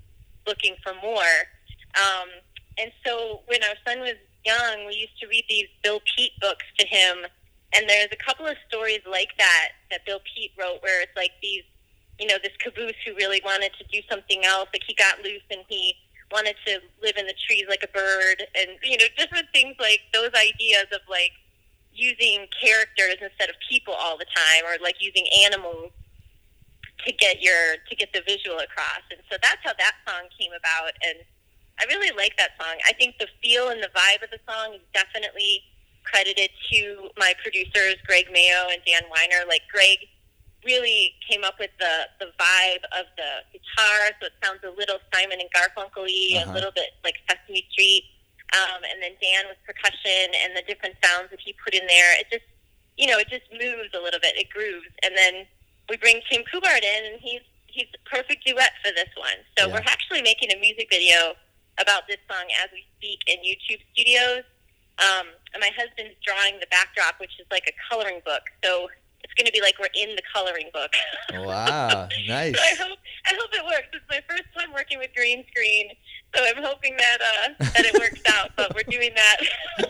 looking 0.47 0.75
for 0.83 0.93
more. 1.01 1.35
Um, 1.95 2.29
and 2.79 2.91
so 3.05 3.41
when 3.45 3.61
our 3.63 3.77
son 3.85 3.99
was 4.01 4.17
young, 4.43 4.87
we 4.87 4.95
used 4.95 5.19
to 5.21 5.27
read 5.27 5.45
these 5.47 5.67
Bill 5.83 6.01
Peet 6.15 6.31
books 6.41 6.65
to 6.79 6.87
him. 6.87 7.17
And 7.75 7.89
there's 7.89 8.09
a 8.11 8.17
couple 8.17 8.45
of 8.47 8.57
stories 8.67 9.01
like 9.09 9.29
that 9.37 9.69
that 9.91 10.05
Bill 10.05 10.19
Peet 10.33 10.51
wrote 10.57 10.81
where 10.81 11.01
it's 11.01 11.15
like 11.15 11.31
these, 11.41 11.63
you 12.19 12.27
know, 12.27 12.37
this 12.41 12.53
caboose 12.59 12.97
who 13.05 13.15
really 13.15 13.41
wanted 13.43 13.71
to 13.79 13.83
do 13.91 14.05
something 14.09 14.43
else. 14.45 14.69
Like 14.73 14.83
he 14.85 14.93
got 14.93 15.23
loose 15.23 15.43
and 15.49 15.61
he 15.67 15.95
wanted 16.31 16.55
to 16.65 16.79
live 17.01 17.17
in 17.17 17.25
the 17.27 17.35
trees 17.47 17.65
like 17.69 17.83
a 17.83 17.91
bird 17.91 18.43
and, 18.57 18.77
you 18.83 18.97
know, 18.97 19.05
different 19.17 19.47
things 19.53 19.75
like 19.79 20.01
those 20.13 20.31
ideas 20.33 20.87
of 20.91 21.01
like 21.09 21.31
using 21.93 22.47
characters 22.53 23.21
instead 23.21 23.49
of 23.49 23.55
people 23.69 23.93
all 23.93 24.17
the 24.17 24.25
time 24.25 24.65
or 24.65 24.81
like 24.81 24.97
using 24.99 25.25
animals 25.45 25.91
to 27.05 27.11
get 27.13 27.41
your 27.41 27.77
to 27.89 27.95
get 27.95 28.13
the 28.13 28.21
visual 28.25 28.57
across. 28.57 29.03
And 29.11 29.21
so 29.29 29.37
that's 29.41 29.61
how 29.63 29.73
that 29.77 29.95
song 30.07 30.29
came 30.37 30.51
about 30.57 30.93
and 31.05 31.19
I 31.79 31.85
really 31.85 32.15
like 32.15 32.37
that 32.37 32.51
song. 32.59 32.77
I 32.87 32.93
think 32.93 33.17
the 33.17 33.27
feel 33.41 33.69
and 33.69 33.81
the 33.81 33.89
vibe 33.95 34.23
of 34.23 34.29
the 34.29 34.39
song 34.47 34.75
is 34.75 34.81
definitely 34.93 35.63
credited 36.05 36.49
to 36.71 37.09
my 37.17 37.33
producers 37.41 37.95
Greg 38.05 38.27
Mayo 38.31 38.69
and 38.71 38.81
Dan 38.85 39.01
Weiner. 39.09 39.47
Like 39.47 39.61
Greg 39.71 40.05
really 40.65 41.15
came 41.27 41.43
up 41.43 41.55
with 41.59 41.71
the 41.79 42.07
the 42.19 42.31
vibe 42.39 42.83
of 42.97 43.05
the 43.17 43.31
guitar, 43.51 44.11
so 44.19 44.27
it 44.27 44.33
sounds 44.43 44.59
a 44.63 44.71
little 44.71 44.99
Simon 45.13 45.39
and 45.39 45.49
Garfunkel-y, 45.51 46.39
Uh-huh. 46.41 46.51
a 46.51 46.53
little 46.53 46.71
bit 46.71 46.91
like 47.03 47.15
Sesame 47.29 47.65
Street. 47.71 48.05
Um, 48.53 48.83
and 48.85 49.01
then 49.01 49.13
Dan 49.19 49.49
with 49.49 49.57
percussion 49.65 50.29
and 50.45 50.55
the 50.55 50.61
different 50.69 50.93
sounds 51.03 51.31
that 51.31 51.39
he 51.41 51.53
put 51.65 51.73
in 51.73 51.87
there. 51.87 52.19
It 52.21 52.29
just, 52.29 52.45
you 52.97 53.07
know, 53.07 53.17
it 53.17 53.27
just 53.27 53.49
moves 53.51 53.89
a 53.97 53.99
little 53.99 54.19
bit. 54.21 54.37
It 54.37 54.49
grooves. 54.53 54.85
And 55.01 55.17
then 55.17 55.47
we 55.89 55.97
bring 55.97 56.21
Tim 56.29 56.43
Kubart 56.45 56.83
in, 56.83 57.01
and 57.13 57.19
he's 57.19 57.41
he's 57.65 57.87
the 57.91 57.97
perfect 58.05 58.45
duet 58.45 58.71
for 58.85 58.91
this 58.93 59.09
one. 59.17 59.41
So 59.57 59.65
Yeah. 59.67 59.73
we're 59.73 59.87
actually 59.89 60.21
making 60.21 60.51
a 60.53 60.59
music 60.59 60.87
video 60.91 61.33
about 61.79 62.05
this 62.07 62.21
song 62.29 62.45
as 62.61 62.69
we 62.71 62.85
speak 62.97 63.19
in 63.25 63.37
YouTube 63.41 63.81
studios. 63.93 64.43
Um, 65.01 65.33
and 65.53 65.59
my 65.59 65.71
husband's 65.75 66.13
drawing 66.21 66.59
the 66.59 66.67
backdrop, 66.69 67.19
which 67.19 67.33
is 67.39 67.47
like 67.49 67.65
a 67.65 67.73
coloring 67.89 68.21
book. 68.23 68.43
So 68.63 68.89
it's 69.33 69.41
going 69.41 69.47
to 69.47 69.51
be 69.51 69.61
like 69.61 69.75
we're 69.79 69.89
in 69.95 70.15
the 70.15 70.21
coloring 70.33 70.69
book. 70.73 70.91
Wow, 71.33 72.07
nice. 72.27 72.55
So 72.55 72.61
I 72.61 72.87
hope 72.87 72.99
I 73.25 73.33
hope 73.33 73.49
it 73.53 73.65
works. 73.65 73.87
It's 73.93 74.05
my 74.09 74.21
first 74.29 74.43
time 74.55 74.71
working 74.71 74.99
with 74.99 75.09
green 75.15 75.43
screen, 75.49 75.89
so 76.35 76.43
I'm 76.43 76.63
hoping 76.63 76.95
that 76.97 77.17
uh, 77.21 77.63
that 77.73 77.85
it 77.85 77.93
works 77.99 78.21
out. 78.29 78.51
But 78.55 78.73
we're 78.75 78.83
doing 78.83 79.11
that. 79.15 79.37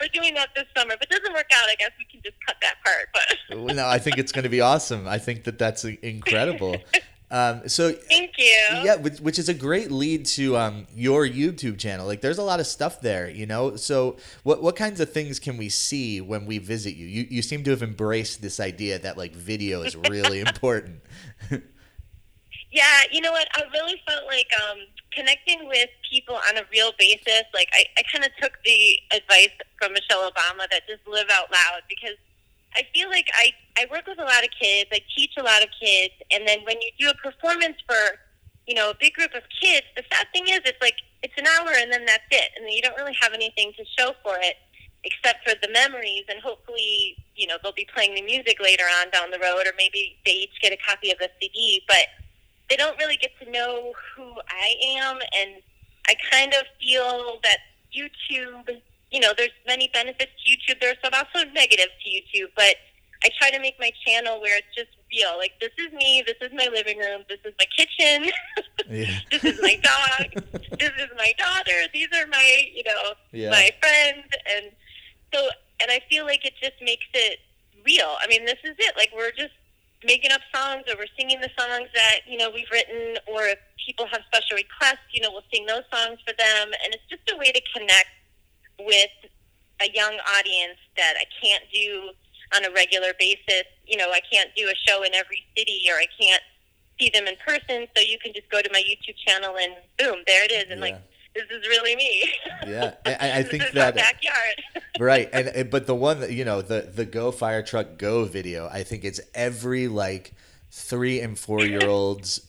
we're 0.00 0.08
doing 0.08 0.34
that 0.34 0.48
this 0.56 0.64
summer. 0.76 0.94
If 0.94 1.02
it 1.02 1.10
doesn't 1.10 1.32
work 1.32 1.50
out, 1.54 1.68
I 1.68 1.74
guess 1.78 1.90
we 1.98 2.06
can 2.06 2.22
just 2.24 2.36
cut 2.46 2.56
that 2.62 2.76
part. 2.82 3.08
But 3.12 3.74
no, 3.74 3.86
I 3.86 3.98
think 3.98 4.16
it's 4.16 4.32
going 4.32 4.44
to 4.44 4.48
be 4.48 4.62
awesome. 4.62 5.06
I 5.06 5.18
think 5.18 5.44
that 5.44 5.58
that's 5.58 5.84
incredible. 5.84 6.76
Um, 7.34 7.68
so 7.68 7.90
thank 7.90 8.38
you. 8.38 8.54
yeah, 8.84 8.94
which, 8.94 9.18
which 9.18 9.40
is 9.40 9.48
a 9.48 9.54
great 9.54 9.90
lead 9.90 10.24
to 10.26 10.56
um, 10.56 10.86
your 10.94 11.26
YouTube 11.26 11.80
channel. 11.80 12.06
Like, 12.06 12.20
there's 12.20 12.38
a 12.38 12.44
lot 12.44 12.60
of 12.60 12.66
stuff 12.68 13.00
there, 13.00 13.28
you 13.28 13.44
know. 13.44 13.74
So, 13.74 14.18
what 14.44 14.62
what 14.62 14.76
kinds 14.76 15.00
of 15.00 15.12
things 15.12 15.40
can 15.40 15.56
we 15.56 15.68
see 15.68 16.20
when 16.20 16.46
we 16.46 16.58
visit 16.58 16.94
you? 16.94 17.06
You 17.06 17.26
you 17.28 17.42
seem 17.42 17.64
to 17.64 17.70
have 17.70 17.82
embraced 17.82 18.40
this 18.40 18.60
idea 18.60 19.00
that 19.00 19.18
like 19.18 19.34
video 19.34 19.82
is 19.82 19.96
really 19.96 20.40
important. 20.46 21.00
Yeah, 22.74 23.02
you 23.12 23.20
know 23.20 23.30
what? 23.30 23.46
I 23.54 23.62
really 23.72 24.02
felt 24.04 24.26
like 24.26 24.50
um, 24.66 24.78
connecting 25.12 25.68
with 25.68 25.88
people 26.10 26.34
on 26.34 26.58
a 26.58 26.62
real 26.72 26.90
basis. 26.98 27.44
Like 27.54 27.68
I, 27.72 27.84
I 27.96 28.02
kind 28.12 28.24
of 28.24 28.32
took 28.42 28.58
the 28.64 28.98
advice 29.14 29.54
from 29.78 29.92
Michelle 29.92 30.28
Obama 30.28 30.66
that 30.72 30.82
just 30.88 31.06
live 31.06 31.28
out 31.30 31.52
loud 31.52 31.82
because 31.88 32.18
I 32.76 32.82
feel 32.94 33.08
like 33.08 33.30
I, 33.34 33.52
I 33.78 33.86
work 33.90 34.06
with 34.06 34.18
a 34.18 34.24
lot 34.24 34.42
of 34.42 34.50
kids. 34.60 34.90
I 34.92 35.00
teach 35.16 35.32
a 35.38 35.42
lot 35.42 35.62
of 35.62 35.68
kids, 35.80 36.14
and 36.32 36.46
then 36.46 36.60
when 36.64 36.80
you 36.80 36.90
do 36.98 37.10
a 37.10 37.14
performance 37.14 37.76
for 37.86 38.18
you 38.66 38.74
know 38.74 38.90
a 38.90 38.96
big 38.98 39.14
group 39.14 39.34
of 39.34 39.42
kids, 39.60 39.86
the 39.96 40.02
sad 40.12 40.26
thing 40.32 40.44
is 40.48 40.60
it's 40.64 40.80
like 40.80 40.96
it's 41.22 41.34
an 41.38 41.46
hour 41.58 41.70
and 41.76 41.92
then 41.92 42.04
that's 42.06 42.28
it, 42.30 42.50
and 42.56 42.64
then 42.64 42.72
you 42.72 42.82
don't 42.82 42.96
really 42.96 43.16
have 43.20 43.32
anything 43.32 43.72
to 43.76 43.84
show 43.98 44.12
for 44.22 44.36
it 44.40 44.56
except 45.06 45.46
for 45.46 45.54
the 45.60 45.70
memories 45.70 46.24
and 46.30 46.40
hopefully 46.40 47.14
you 47.36 47.46
know 47.46 47.56
they'll 47.62 47.76
be 47.76 47.86
playing 47.94 48.14
the 48.14 48.22
music 48.22 48.56
later 48.58 48.84
on 49.02 49.10
down 49.10 49.30
the 49.30 49.38
road 49.38 49.60
or 49.66 49.72
maybe 49.76 50.16
they 50.24 50.32
each 50.32 50.56
get 50.62 50.72
a 50.72 50.78
copy 50.78 51.10
of 51.10 51.18
the 51.18 51.28
CD 51.38 51.82
but 51.86 52.08
they 52.68 52.76
don't 52.76 52.98
really 52.98 53.16
get 53.16 53.30
to 53.42 53.50
know 53.50 53.92
who 54.16 54.32
I 54.48 54.74
am, 54.98 55.18
and 55.38 55.62
I 56.08 56.14
kind 56.30 56.54
of 56.54 56.62
feel 56.80 57.38
that 57.42 57.58
YouTube, 57.94 58.80
you 59.14 59.20
know, 59.20 59.32
there's 59.38 59.54
many 59.64 59.88
benefits 59.94 60.32
to 60.42 60.44
YouTube. 60.50 60.80
There's 60.80 60.96
some 61.04 61.14
also 61.14 61.48
negatives 61.52 61.92
to 62.02 62.10
YouTube, 62.10 62.48
but 62.56 62.74
I 63.22 63.28
try 63.38 63.50
to 63.50 63.60
make 63.60 63.76
my 63.78 63.92
channel 64.04 64.40
where 64.40 64.58
it's 64.58 64.74
just 64.76 64.90
real. 65.12 65.38
Like 65.38 65.52
this 65.60 65.70
is 65.78 65.92
me, 65.92 66.22
this 66.26 66.34
is 66.42 66.50
my 66.52 66.68
living 66.72 66.98
room, 66.98 67.22
this 67.28 67.38
is 67.44 67.54
my 67.58 67.66
kitchen, 67.78 68.30
yeah. 68.90 69.18
this 69.30 69.44
is 69.44 69.60
my 69.62 69.76
dog, 69.80 70.42
this 70.80 70.90
is 70.98 71.10
my 71.16 71.32
daughter, 71.38 71.78
these 71.94 72.08
are 72.12 72.26
my, 72.26 72.62
you 72.74 72.82
know, 72.84 73.14
Yeah. 73.30 73.50
my 73.50 73.70
friends, 73.80 74.26
and 74.56 74.72
so, 75.32 75.48
and 75.80 75.90
I 75.92 76.00
feel 76.10 76.24
like 76.26 76.44
it 76.44 76.54
just 76.60 76.74
makes 76.82 77.06
it 77.14 77.38
real. 77.86 78.16
I 78.20 78.26
mean, 78.26 78.44
this 78.44 78.58
is 78.64 78.74
it. 78.78 78.94
Like 78.96 79.10
we're 79.16 79.30
just 79.32 79.54
making 80.04 80.32
up 80.32 80.40
songs, 80.54 80.82
or 80.90 80.96
we're 80.98 81.14
singing 81.18 81.40
the 81.40 81.50
songs 81.58 81.88
that 81.94 82.26
you 82.28 82.36
know 82.36 82.50
we've 82.50 82.70
written, 82.72 83.16
or 83.30 83.44
if 83.46 83.58
people 83.86 84.06
have 84.10 84.22
special 84.26 84.56
requests, 84.56 85.06
you 85.12 85.20
know, 85.22 85.30
we'll 85.30 85.46
sing 85.54 85.66
those 85.66 85.84
songs 85.94 86.18
for 86.26 86.34
them, 86.36 86.66
and 86.82 86.92
it's 86.94 87.06
just 87.08 87.22
a 87.32 87.36
way 87.38 87.52
to 87.52 87.62
connect 87.72 88.10
with 88.78 89.10
a 89.80 89.90
young 89.92 90.14
audience 90.38 90.78
that 90.96 91.14
I 91.18 91.24
can't 91.44 91.64
do 91.72 92.10
on 92.54 92.64
a 92.64 92.70
regular 92.72 93.12
basis. 93.18 93.64
You 93.86 93.96
know, 93.96 94.10
I 94.10 94.20
can't 94.32 94.50
do 94.56 94.68
a 94.68 94.74
show 94.88 95.02
in 95.02 95.14
every 95.14 95.42
city, 95.56 95.82
or 95.90 95.96
I 95.96 96.06
can't 96.20 96.42
see 97.00 97.10
them 97.12 97.26
in 97.26 97.34
person. 97.44 97.86
So 97.96 98.02
you 98.02 98.18
can 98.22 98.32
just 98.32 98.48
go 98.50 98.62
to 98.62 98.70
my 98.72 98.80
YouTube 98.80 99.16
channel 99.26 99.56
and 99.56 99.72
boom, 99.98 100.22
there 100.26 100.44
it 100.44 100.52
is, 100.52 100.64
and 100.70 100.78
Yeah. 100.80 100.86
like 100.86 101.00
this 101.34 101.44
is 101.50 101.66
really 101.68 101.96
me. 101.96 102.32
Yeah, 102.66 102.94
I- 103.04 103.38
I- 103.40 103.42
think 103.42 103.64
that- 103.72 103.94
backyard. 103.96 104.62
right 105.00 105.28
and, 105.32 105.48
and 105.48 105.70
but 105.70 105.86
the 105.88 105.94
one 105.94 106.20
that 106.20 106.30
you 106.30 106.44
know 106.44 106.62
the 106.62 106.82
the 106.82 107.04
go 107.04 107.32
fire 107.32 107.64
truck 107.64 107.98
go 107.98 108.24
video 108.24 108.68
i 108.72 108.84
think 108.84 109.04
it's 109.04 109.20
every 109.34 109.88
like 109.88 110.32
three 110.70 111.18
and 111.20 111.36
four 111.36 111.64
year 111.64 111.88
olds 111.88 112.40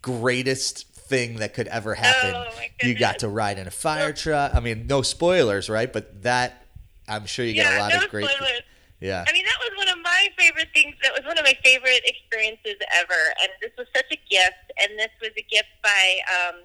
greatest 0.00 0.86
thing 1.06 1.36
that 1.36 1.54
could 1.54 1.66
ever 1.68 1.94
happen 1.94 2.34
Oh, 2.34 2.50
you 2.82 2.94
got 2.94 3.18
to 3.20 3.28
ride 3.28 3.58
in 3.58 3.66
a 3.66 3.70
fire 3.70 4.12
truck 4.12 4.54
i 4.54 4.60
mean 4.60 4.86
no 4.86 5.02
spoilers 5.02 5.68
right 5.68 5.92
but 5.92 6.22
that 6.22 6.64
i'm 7.08 7.26
sure 7.26 7.44
you 7.44 7.54
get 7.54 7.74
a 7.74 7.78
lot 7.78 7.92
no 7.92 7.98
of 8.04 8.10
great 8.10 8.28
spoilers. 8.28 8.62
yeah 9.00 9.24
I 9.28 9.32
mean, 9.32 9.44
that 9.44 9.58
was 9.60 9.76
one 9.76 9.88
of 9.88 10.02
my 10.02 10.28
favorite 10.38 10.68
things. 10.72 10.94
That 11.02 11.12
was 11.12 11.24
one 11.26 11.36
of 11.36 11.44
my 11.44 11.52
favorite 11.62 12.00
experiences 12.06 12.76
ever. 12.96 13.20
And 13.42 13.50
this 13.60 13.72
was 13.76 13.86
such 13.94 14.06
a 14.12 14.16
gift. 14.30 14.64
And 14.80 14.98
this 14.98 15.10
was 15.20 15.30
a 15.36 15.42
gift 15.42 15.68
by 15.82 16.04
um, 16.32 16.56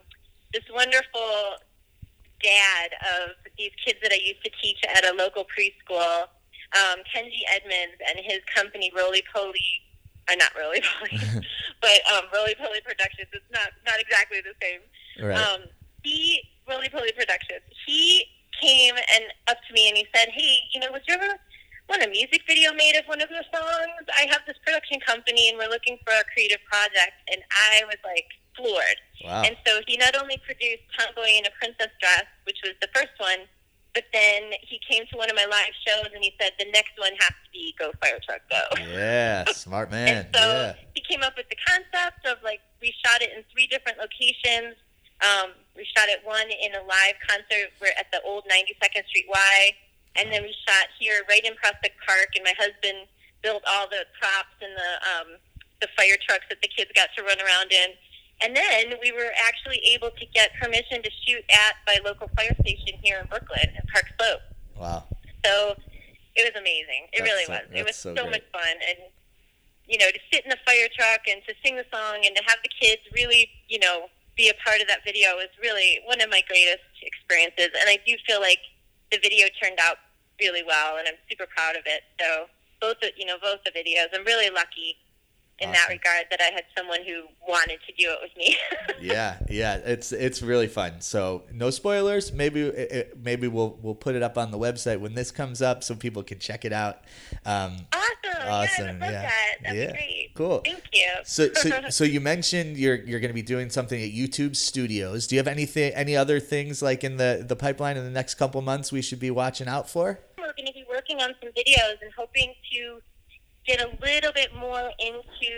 this 0.53 0.63
wonderful 0.71 1.59
dad 2.41 2.89
of 3.19 3.35
these 3.57 3.71
kids 3.83 3.99
that 4.03 4.11
I 4.13 4.19
used 4.23 4.43
to 4.45 4.51
teach 4.61 4.79
at 4.87 5.03
a 5.03 5.13
local 5.15 5.43
preschool, 5.43 6.27
um, 6.79 6.99
Kenji 7.13 7.43
Edmonds, 7.51 7.97
and 8.07 8.19
his 8.23 8.39
company, 8.55 8.91
Roly 8.95 9.23
Poly. 9.33 9.83
Uh, 10.29 10.35
not 10.35 10.51
Roly 10.57 10.81
Poly, 10.81 11.17
but 11.81 11.99
um, 12.13 12.25
Roly 12.33 12.55
Poly 12.55 12.81
Productions. 12.85 13.29
It's 13.33 13.49
not 13.51 13.69
not 13.85 13.99
exactly 13.99 14.41
the 14.41 14.53
same. 14.61 14.81
right 15.25 15.37
Um, 15.37 15.61
he, 16.03 16.41
Roly 16.67 16.89
Poly 16.89 17.11
Productions, 17.11 17.65
he 17.85 18.25
came 18.61 18.95
and 18.95 19.25
up 19.47 19.57
to 19.67 19.73
me 19.73 19.89
and 19.89 19.97
he 19.97 20.05
said, 20.15 20.29
"Hey, 20.29 20.57
you 20.73 20.79
know, 20.79 20.91
would 20.91 21.01
you 21.07 21.15
ever 21.15 21.39
want 21.89 22.03
a 22.03 22.09
music 22.09 22.41
video 22.47 22.73
made 22.73 22.95
of 22.95 23.05
one 23.05 23.21
of 23.21 23.29
your 23.29 23.43
songs? 23.53 24.05
I 24.15 24.27
have 24.29 24.41
this 24.45 24.57
production 24.63 24.99
company 25.01 25.49
and 25.49 25.57
we're 25.57 25.69
looking 25.69 25.97
for 26.05 26.13
a 26.13 26.23
creative 26.33 26.59
project." 26.69 27.17
And 27.31 27.41
I 27.49 27.83
was 27.85 27.97
like 28.05 28.29
floored. 28.55 28.99
wow 29.23 29.43
And 29.43 29.55
so 29.65 29.81
he 29.87 29.97
not 29.97 30.15
only 30.15 30.37
produced 30.43 30.83
Tomboy 30.97 31.39
in 31.39 31.45
a 31.45 31.53
Princess 31.57 31.91
Dress, 31.99 32.27
which 32.43 32.59
was 32.63 32.73
the 32.81 32.89
first 32.93 33.15
one, 33.17 33.47
but 33.93 34.05
then 34.13 34.53
he 34.61 34.79
came 34.89 35.05
to 35.07 35.17
one 35.17 35.29
of 35.29 35.35
my 35.35 35.45
live 35.45 35.73
shows 35.85 36.11
and 36.13 36.23
he 36.23 36.33
said, 36.39 36.51
"The 36.59 36.69
next 36.71 36.93
one 36.97 37.11
has 37.19 37.29
to 37.29 37.49
be 37.51 37.75
Go 37.77 37.91
Fire 38.01 38.19
Truck 38.25 38.41
Go." 38.49 38.61
yeah 38.93 39.45
smart 39.53 39.91
man 39.91 40.25
And 40.25 40.35
so 40.35 40.41
yeah 40.41 40.73
he 40.99 41.01
came 41.07 41.23
up 41.23 41.33
with 41.37 41.47
the 41.49 41.55
concept 41.63 42.27
of 42.27 42.43
like 42.43 42.59
we 42.81 42.93
shot 43.05 43.21
it 43.21 43.31
in 43.35 43.43
three 43.51 43.67
different 43.67 43.97
locations. 43.97 44.75
Um, 45.19 45.51
we 45.75 45.83
shot 45.95 46.07
it 46.07 46.23
one 46.23 46.47
in 46.47 46.71
a 46.75 46.83
live 46.83 47.15
concert 47.27 47.75
where 47.79 47.91
at 47.99 48.07
the 48.11 48.23
old 48.23 48.47
92nd 48.47 49.03
Street 49.07 49.27
Y, 49.27 49.55
and 50.15 50.31
then 50.31 50.43
we 50.43 50.55
shot 50.67 50.87
here 50.99 51.23
right 51.27 51.43
in 51.43 51.55
Prospect 51.55 51.95
Park. 52.07 52.35
And 52.35 52.43
my 52.43 52.55
husband 52.55 53.07
built 53.43 53.63
all 53.67 53.87
the 53.87 54.07
props 54.19 54.55
and 54.63 54.71
the 54.75 54.91
um, 55.07 55.27
the 55.79 55.87
fire 55.95 56.19
trucks 56.27 56.43
that 56.51 56.59
the 56.61 56.67
kids 56.67 56.91
got 56.95 57.07
to 57.15 57.23
run 57.23 57.39
around 57.39 57.71
in. 57.71 57.95
And 58.41 58.55
then 58.55 58.93
we 59.03 59.11
were 59.11 59.31
actually 59.47 59.79
able 59.93 60.11
to 60.11 60.25
get 60.33 60.51
permission 60.61 61.03
to 61.03 61.11
shoot 61.27 61.43
at 61.51 61.75
my 61.85 61.99
local 62.05 62.29
fire 62.35 62.55
station 62.61 62.99
here 63.03 63.19
in 63.19 63.27
Brooklyn, 63.27 63.67
in 63.75 63.83
Park 63.91 64.05
Slope. 64.17 64.41
Wow. 64.77 65.03
So 65.45 65.75
it 66.35 66.47
was 66.47 66.55
amazing. 66.55 67.11
It 67.11 67.19
That's 67.19 67.29
really 67.29 67.45
so- 67.45 67.53
was. 67.53 67.63
It 67.73 67.85
was 67.85 67.95
so 67.95 68.15
so, 68.15 68.29
much 68.29 68.43
fun. 68.51 68.75
And, 68.87 68.99
you 69.87 69.97
know, 69.97 70.07
to 70.07 70.19
sit 70.31 70.43
in 70.45 70.49
the 70.49 70.61
fire 70.65 70.87
truck 70.95 71.27
and 71.27 71.41
to 71.47 71.53
sing 71.63 71.75
the 71.75 71.85
song 71.91 72.23
and 72.23 72.35
to 72.35 72.43
have 72.47 72.59
the 72.63 72.71
kids 72.79 73.01
really, 73.13 73.49
you 73.67 73.79
know, 73.79 74.07
be 74.37 74.47
a 74.47 74.55
part 74.63 74.79
of 74.79 74.87
that 74.87 75.03
video 75.03 75.35
was 75.35 75.51
really 75.61 75.99
one 76.05 76.21
of 76.21 76.29
my 76.29 76.41
greatest 76.47 76.87
experiences. 77.03 77.75
And 77.75 77.89
I 77.91 77.99
do 78.07 78.15
feel 78.25 78.39
like 78.39 78.63
the 79.11 79.19
video 79.19 79.47
turned 79.61 79.79
out 79.83 79.97
really 80.39 80.63
well, 80.63 80.95
and 80.95 81.07
I'm 81.07 81.19
super 81.29 81.45
proud 81.45 81.75
of 81.75 81.83
it. 81.85 82.07
So 82.21 82.47
both, 82.79 83.01
the, 83.01 83.11
you 83.17 83.25
know, 83.25 83.35
both 83.41 83.59
the 83.65 83.71
videos, 83.75 84.07
I'm 84.15 84.23
really 84.23 84.49
lucky 84.49 84.95
in 85.61 85.71
that 85.71 85.87
regard 85.89 86.25
that 86.29 86.39
I 86.41 86.53
had 86.53 86.63
someone 86.77 86.99
who 87.05 87.23
wanted 87.47 87.79
to 87.85 87.93
do 87.97 88.11
it 88.11 88.19
with 88.21 88.37
me. 88.37 88.55
yeah, 89.01 89.37
yeah, 89.49 89.75
it's 89.75 90.11
it's 90.11 90.41
really 90.41 90.67
fun. 90.67 91.01
So 91.01 91.43
no 91.51 91.69
spoilers. 91.69 92.31
Maybe 92.31 92.61
it, 92.61 93.17
maybe 93.21 93.47
we'll 93.47 93.77
we'll 93.81 93.95
put 93.95 94.15
it 94.15 94.23
up 94.23 94.37
on 94.37 94.51
the 94.51 94.57
website 94.57 94.99
when 94.99 95.15
this 95.15 95.31
comes 95.31 95.61
up 95.61 95.83
so 95.83 95.95
people 95.95 96.23
can 96.23 96.39
check 96.39 96.65
it 96.65 96.73
out. 96.73 97.01
Um, 97.45 97.77
awesome. 97.93 98.47
Awesome, 98.47 98.99
Yeah, 99.01 99.11
yeah. 99.11 99.31
that. 99.63 99.75
Yeah. 99.75 99.91
great. 99.91 100.31
Cool. 100.35 100.61
Thank 100.63 100.83
you. 100.93 101.09
so 101.25 101.51
so 101.53 101.89
so 101.89 102.03
you 102.03 102.21
mentioned 102.21 102.77
you're 102.77 102.95
you're 102.95 103.19
going 103.19 103.29
to 103.31 103.35
be 103.35 103.41
doing 103.41 103.69
something 103.69 104.01
at 104.01 104.11
YouTube 104.11 104.55
Studios. 104.55 105.27
Do 105.27 105.35
you 105.35 105.39
have 105.39 105.47
anything 105.47 105.93
any 105.93 106.15
other 106.15 106.39
things 106.39 106.81
like 106.81 107.03
in 107.03 107.17
the 107.17 107.43
the 107.47 107.55
pipeline 107.55 107.97
in 107.97 108.03
the 108.03 108.11
next 108.11 108.35
couple 108.35 108.61
months 108.61 108.91
we 108.91 109.01
should 109.01 109.19
be 109.19 109.31
watching 109.31 109.67
out 109.67 109.89
for? 109.89 110.19
we're 110.49 110.53
going 110.53 110.67
to 110.67 110.73
be 110.73 110.85
working 110.89 111.21
on 111.21 111.33
some 111.41 111.51
videos 111.51 112.01
and 112.01 112.11
hoping 112.17 112.53
to 112.71 113.01
get 113.65 113.81
a 113.81 113.89
little 114.01 114.31
bit 114.33 114.55
more 114.55 114.91
into 114.99 115.53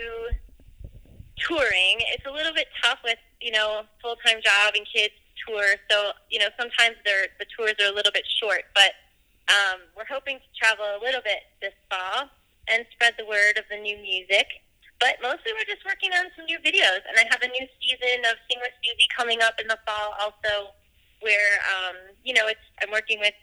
touring. 1.38 1.96
It's 2.12 2.26
a 2.26 2.32
little 2.32 2.54
bit 2.54 2.68
tough 2.82 2.98
with 3.04 3.18
you 3.40 3.52
know 3.52 3.82
full 4.00 4.16
time 4.24 4.40
job 4.42 4.74
and 4.74 4.86
kids 4.86 5.14
tour, 5.46 5.64
so 5.90 6.12
you 6.30 6.38
know 6.38 6.48
sometimes 6.58 6.96
the 7.04 7.46
tours 7.56 7.74
are 7.80 7.90
a 7.90 7.94
little 7.94 8.12
bit 8.12 8.24
short. 8.40 8.64
But 8.74 8.92
um, 9.50 9.80
we're 9.96 10.08
hoping 10.08 10.38
to 10.38 10.48
travel 10.54 10.84
a 10.84 11.00
little 11.02 11.22
bit 11.22 11.42
this 11.60 11.74
fall 11.90 12.30
and 12.70 12.86
spread 12.92 13.14
the 13.18 13.26
word 13.26 13.58
of 13.58 13.64
the 13.70 13.78
new 13.78 13.98
music. 13.98 14.46
But 15.00 15.18
mostly 15.18 15.50
we're 15.50 15.66
just 15.66 15.82
working 15.82 16.14
on 16.14 16.30
some 16.38 16.46
new 16.46 16.62
videos, 16.62 17.02
and 17.10 17.18
I 17.18 17.26
have 17.26 17.42
a 17.42 17.50
new 17.50 17.66
season 17.82 18.22
of 18.30 18.38
Sing 18.46 18.62
with 18.62 18.70
Suzi 18.86 19.06
coming 19.18 19.42
up 19.42 19.58
in 19.58 19.66
the 19.66 19.78
fall 19.82 20.14
also, 20.22 20.70
where 21.20 21.58
um, 21.74 21.96
you 22.22 22.34
know 22.34 22.46
it's 22.46 22.62
I'm 22.80 22.90
working 22.90 23.18
with 23.18 23.34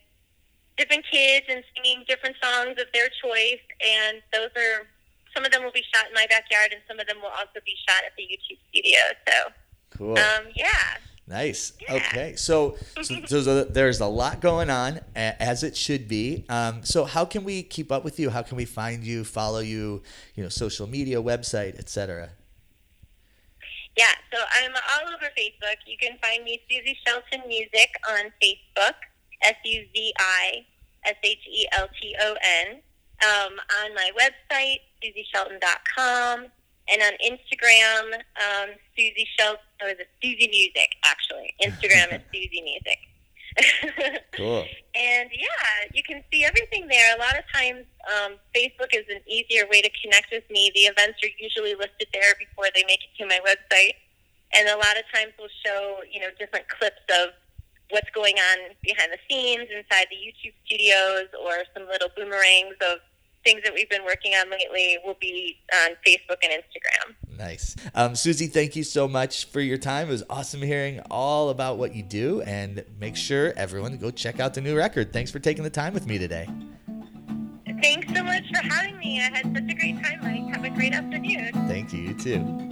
different 0.79 1.05
kids 1.11 1.45
and 1.49 1.63
singing 1.75 2.03
different 2.07 2.35
songs 2.41 2.79
of 2.79 2.87
their 2.93 3.09
choice. 3.21 3.61
And 3.85 4.23
those 4.33 4.49
are 4.55 4.87
some 5.35 5.45
of 5.45 5.51
them 5.51 5.63
will 5.63 5.71
be 5.71 5.83
shot 5.93 6.07
in 6.07 6.13
my 6.13 6.25
backyard, 6.29 6.71
and 6.71 6.81
some 6.87 6.99
of 6.99 7.05
them 7.07 7.17
will 7.21 7.29
also 7.29 7.59
be 7.65 7.75
shot 7.87 8.01
at 8.05 8.13
the 8.17 8.23
YouTube 8.23 8.57
studio. 8.69 8.99
So, 9.27 9.51
Cool. 9.97 10.17
um, 10.17 10.45
yeah. 10.55 10.97
Nice. 11.27 11.73
Yeah. 11.79 11.95
Okay. 11.95 12.35
So, 12.35 12.77
so, 13.03 13.15
so, 13.27 13.63
there's 13.63 13.99
a 14.01 14.07
lot 14.07 14.41
going 14.41 14.71
on 14.71 15.01
as 15.15 15.61
it 15.61 15.77
should 15.77 16.07
be. 16.07 16.45
Um, 16.49 16.83
so 16.83 17.05
how 17.05 17.23
can 17.25 17.43
we 17.43 17.61
keep 17.61 17.91
up 17.91 18.03
with 18.03 18.19
you? 18.19 18.31
How 18.31 18.41
can 18.41 18.57
we 18.57 18.65
find 18.65 19.03
you, 19.03 19.23
follow 19.23 19.59
you, 19.59 20.01
you 20.33 20.41
know, 20.41 20.49
social 20.49 20.87
media, 20.87 21.21
website, 21.21 21.77
etc. 21.77 22.31
Yeah, 23.95 24.05
so 24.33 24.39
I'm 24.63 24.71
all 24.71 25.13
over 25.13 25.29
Facebook. 25.37 25.77
You 25.85 25.97
can 25.99 26.17
find 26.19 26.43
me 26.43 26.61
Suzi 26.71 26.95
Shelton 27.05 27.47
Music 27.47 27.89
on 28.09 28.31
Facebook, 28.41 28.95
S 29.43 29.55
U 29.65 29.85
Z 29.95 30.13
I 30.17 30.65
S 31.05 31.15
H 31.23 31.47
E 31.49 31.67
L 31.73 31.87
T 32.01 32.15
O 32.21 32.35
N. 32.67 32.81
Um, 33.21 33.59
on 33.83 33.93
my 33.95 34.11
website, 34.17 34.79
suzishelton.com, 35.03 36.45
and 36.87 37.01
on 37.01 37.11
Instagram, 37.19 38.13
um, 38.15 38.69
Suzi 38.97 39.25
Shelton, 39.37 39.59
or 39.81 39.93
the 39.93 40.05
Suzi 40.23 40.49
Music, 40.49 40.89
actually. 41.03 41.53
Instagram 41.61 42.13
is 42.15 42.21
Suzi 42.33 42.63
Music. 42.63 42.99
Cool. 44.31 44.63
And 44.95 45.29
yeah, 45.33 45.89
you 45.93 46.01
can 46.01 46.23
see 46.31 46.45
everything 46.45 46.87
there. 46.87 47.15
A 47.15 47.19
lot 47.19 47.37
of 47.37 47.43
times, 47.53 47.83
um, 48.07 48.35
Facebook 48.55 48.95
is 48.95 49.03
an 49.09 49.19
easier 49.27 49.65
way 49.69 49.81
to 49.81 49.89
connect 50.01 50.31
with 50.31 50.43
me. 50.49 50.71
The 50.73 50.87
events 50.87 51.19
are 51.23 51.29
usually 51.37 51.75
listed 51.75 52.07
there 52.13 52.33
before 52.39 52.65
they 52.73 52.83
make 52.87 52.99
it 53.03 53.11
to 53.19 53.27
my 53.27 53.39
website, 53.43 53.99
and 54.53 54.69
a 54.69 54.77
lot 54.77 54.95
of 54.95 55.03
times 55.13 55.33
we'll 55.37 55.51
show 55.65 55.99
you 56.09 56.21
know 56.21 56.27
different 56.39 56.69
clips 56.69 57.03
of 57.09 57.35
what's 57.89 58.09
going 58.11 58.35
on 58.35 58.75
behind 58.83 59.11
the 59.11 59.17
scenes 59.29 59.67
inside 59.75 60.07
the 60.09 60.15
YouTube 60.15 60.53
studios, 60.65 61.27
or 61.45 61.63
some 61.73 61.87
little 61.87 62.09
boomerangs 62.17 62.75
of 62.81 62.99
things 63.43 63.61
that 63.63 63.73
we've 63.73 63.89
been 63.89 64.03
working 64.03 64.33
on 64.33 64.49
lately. 64.49 64.97
Will 65.05 65.17
be 65.19 65.57
on 65.85 65.91
Facebook 66.05 66.37
and 66.43 66.51
Instagram. 66.51 67.37
Nice. 67.37 67.75
Um, 67.95 68.13
Suzi, 68.13 68.51
thank 68.51 68.75
you 68.75 68.83
so 68.83 69.07
much 69.07 69.45
for 69.45 69.61
your 69.61 69.77
time. 69.77 70.09
It 70.09 70.11
was 70.11 70.23
awesome 70.29 70.61
hearing 70.61 70.99
all 71.09 71.49
about 71.49 71.77
what 71.77 71.95
you 71.95 72.03
do, 72.03 72.41
and 72.41 72.83
make 72.99 73.15
sure 73.15 73.53
everyone 73.55 73.97
go 73.97 74.11
check 74.11 74.39
out 74.39 74.53
the 74.53 74.61
new 74.61 74.75
record. 74.75 75.13
Thanks 75.13 75.31
for 75.31 75.39
taking 75.39 75.63
the 75.63 75.69
time 75.69 75.93
with 75.93 76.05
me 76.05 76.17
today. 76.17 76.47
Thanks 77.81 78.13
so 78.13 78.23
much 78.23 78.43
for 78.53 78.61
having 78.61 78.97
me. 78.97 79.21
I 79.21 79.35
had 79.35 79.53
such 79.55 79.71
a 79.71 79.73
great 79.73 80.03
time, 80.03 80.19
Mike. 80.21 80.53
Have 80.53 80.65
a 80.65 80.69
great 80.69 80.93
afternoon. 80.93 81.51
Thank 81.69 81.93
you, 81.93 81.99
you 81.99 82.13
too. 82.13 82.68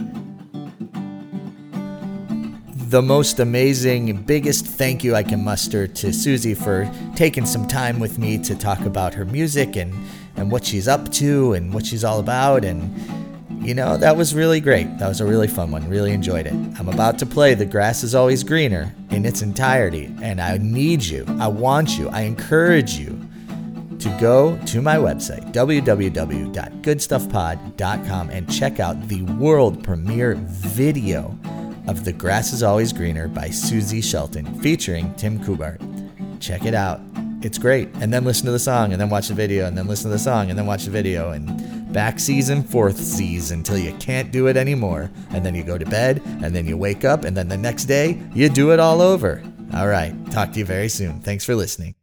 The 2.89 3.01
most 3.01 3.39
amazing, 3.41 4.21
biggest 4.21 4.65
thank 4.65 5.03
you 5.03 5.13
I 5.13 5.21
can 5.21 5.43
muster 5.43 5.87
to 5.87 6.07
Suzi 6.07 6.55
for 6.55 6.89
taking 7.17 7.45
some 7.45 7.67
time 7.67 7.99
with 7.99 8.17
me 8.17 8.37
to 8.37 8.55
talk 8.55 8.79
about 8.79 9.13
her 9.13 9.25
music 9.25 9.75
and, 9.75 9.93
and 10.37 10.49
what 10.49 10.63
she's 10.63 10.87
up 10.87 11.11
to 11.13 11.51
and 11.51 11.73
what 11.73 11.85
she's 11.85 12.05
all 12.05 12.21
about. 12.21 12.63
And, 12.63 12.89
you 13.61 13.73
know, 13.73 13.97
that 13.97 14.15
was 14.15 14.33
really 14.33 14.61
great. 14.61 14.99
That 14.99 15.09
was 15.09 15.19
a 15.19 15.25
really 15.25 15.49
fun 15.49 15.69
one. 15.69 15.89
Really 15.89 16.13
enjoyed 16.13 16.47
it. 16.47 16.53
I'm 16.53 16.87
about 16.87 17.19
to 17.19 17.25
play 17.25 17.55
The 17.55 17.65
Grass 17.65 18.03
is 18.03 18.15
Always 18.15 18.41
Greener 18.41 18.95
in 19.09 19.25
its 19.25 19.41
entirety. 19.41 20.09
And 20.21 20.39
I 20.39 20.57
need 20.57 21.03
you, 21.03 21.25
I 21.41 21.49
want 21.49 21.97
you, 21.97 22.07
I 22.07 22.21
encourage 22.21 22.93
you 22.93 23.19
to 23.99 24.17
go 24.21 24.57
to 24.67 24.81
my 24.81 24.95
website, 24.95 25.51
www.goodstuffpod.com, 25.51 28.29
and 28.29 28.49
check 28.49 28.79
out 28.79 29.07
the 29.09 29.23
world 29.23 29.83
premiere 29.83 30.35
video 30.35 31.37
of 31.87 32.03
The 32.03 32.13
Grass 32.13 32.53
is 32.53 32.63
Always 32.63 32.93
Greener 32.93 33.27
by 33.27 33.47
Suzi 33.47 34.03
Shelton 34.03 34.45
featuring 34.61 35.13
Tim 35.15 35.39
Kubart. 35.39 35.79
Check 36.39 36.65
it 36.65 36.73
out. 36.73 37.01
It's 37.41 37.57
great. 37.57 37.89
And 37.95 38.11
then 38.11 38.25
listen 38.25 38.45
to 38.45 38.51
the 38.51 38.59
song, 38.59 38.91
and 38.91 39.01
then 39.01 39.09
watch 39.09 39.27
the 39.27 39.33
video, 39.33 39.67
and 39.67 39.77
then 39.77 39.87
listen 39.87 40.09
to 40.09 40.17
the 40.17 40.23
song, 40.23 40.49
and 40.49 40.57
then 40.57 40.65
watch 40.65 40.85
the 40.85 40.91
video, 40.91 41.31
and 41.31 41.93
back 41.93 42.19
season, 42.19 42.63
fourth 42.63 42.97
season 42.97 43.59
until 43.59 43.77
you 43.77 43.93
can't 43.93 44.31
do 44.31 44.47
it 44.47 44.57
anymore. 44.57 45.11
And 45.31 45.45
then 45.45 45.55
you 45.55 45.63
go 45.63 45.77
to 45.77 45.85
bed, 45.85 46.21
and 46.43 46.55
then 46.55 46.65
you 46.65 46.77
wake 46.77 47.05
up, 47.05 47.23
and 47.23 47.37
then 47.37 47.47
the 47.47 47.57
next 47.57 47.85
day, 47.85 48.21
you 48.33 48.49
do 48.49 48.71
it 48.71 48.79
all 48.79 49.01
over. 49.01 49.43
All 49.73 49.87
right. 49.87 50.13
Talk 50.31 50.53
to 50.53 50.59
you 50.59 50.65
very 50.65 50.89
soon. 50.89 51.19
Thanks 51.21 51.45
for 51.45 51.55
listening. 51.55 51.96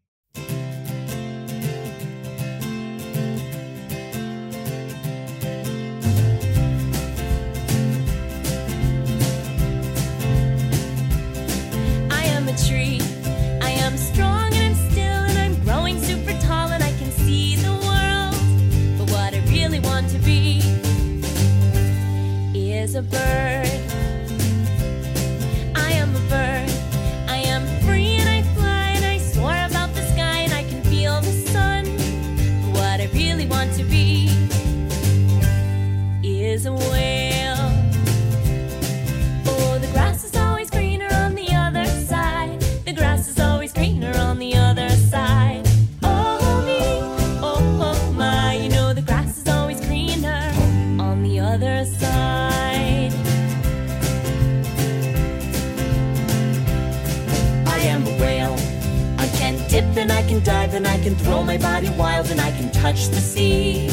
Touch 62.85 63.09
the 63.09 63.17
sea. 63.35 63.89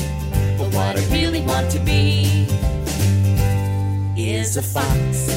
But 0.57 0.67
what 0.75 0.99
I 0.99 1.03
really 1.13 1.39
want 1.43 1.71
to 1.71 1.79
be 1.79 2.45
is 4.17 4.57
a 4.57 4.61
fox. 4.61 5.29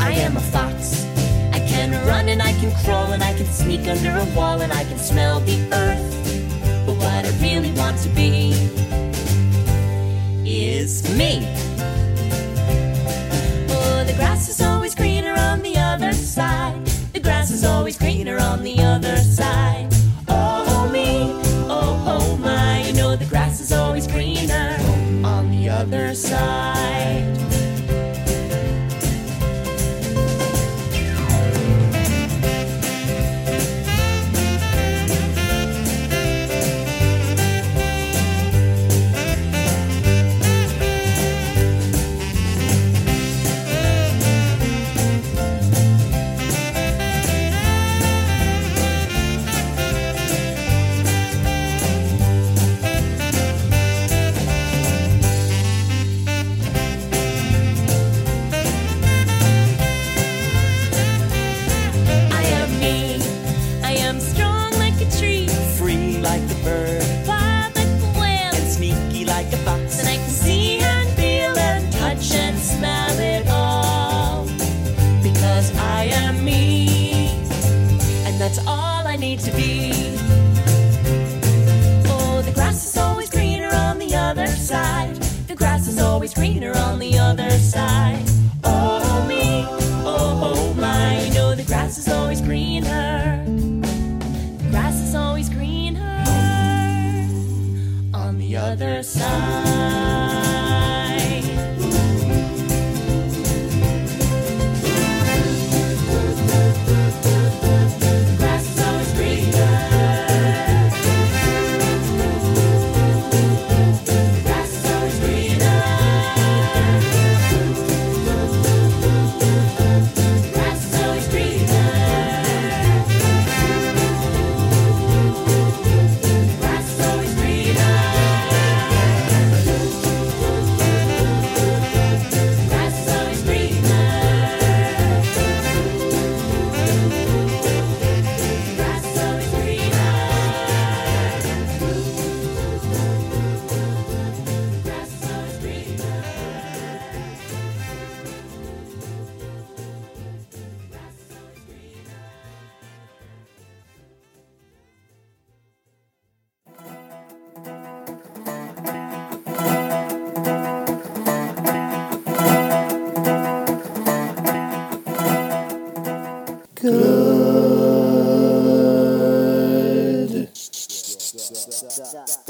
I 0.00 0.12
am 0.12 0.38
a 0.38 0.40
fox. 0.40 1.04
I 1.52 1.60
can 1.68 1.90
run 2.08 2.30
and 2.30 2.40
I 2.40 2.52
can 2.54 2.72
crawl 2.82 3.12
and 3.12 3.22
I 3.22 3.34
can 3.34 3.44
sneak 3.44 3.86
under 3.86 4.12
a 4.16 4.24
wall 4.34 4.62
and 4.62 4.72
I 4.72 4.84
can 4.84 4.96
smell 4.96 5.40
the 5.40 5.58
earth. 5.74 6.86
But 6.86 6.96
what 6.96 7.22
I 7.26 7.32
really 7.42 7.72
want 7.72 7.98
to 7.98 8.08
be 8.08 8.54
is 10.46 11.02
me. 11.18 11.71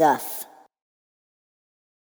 Stuff. 0.03 0.52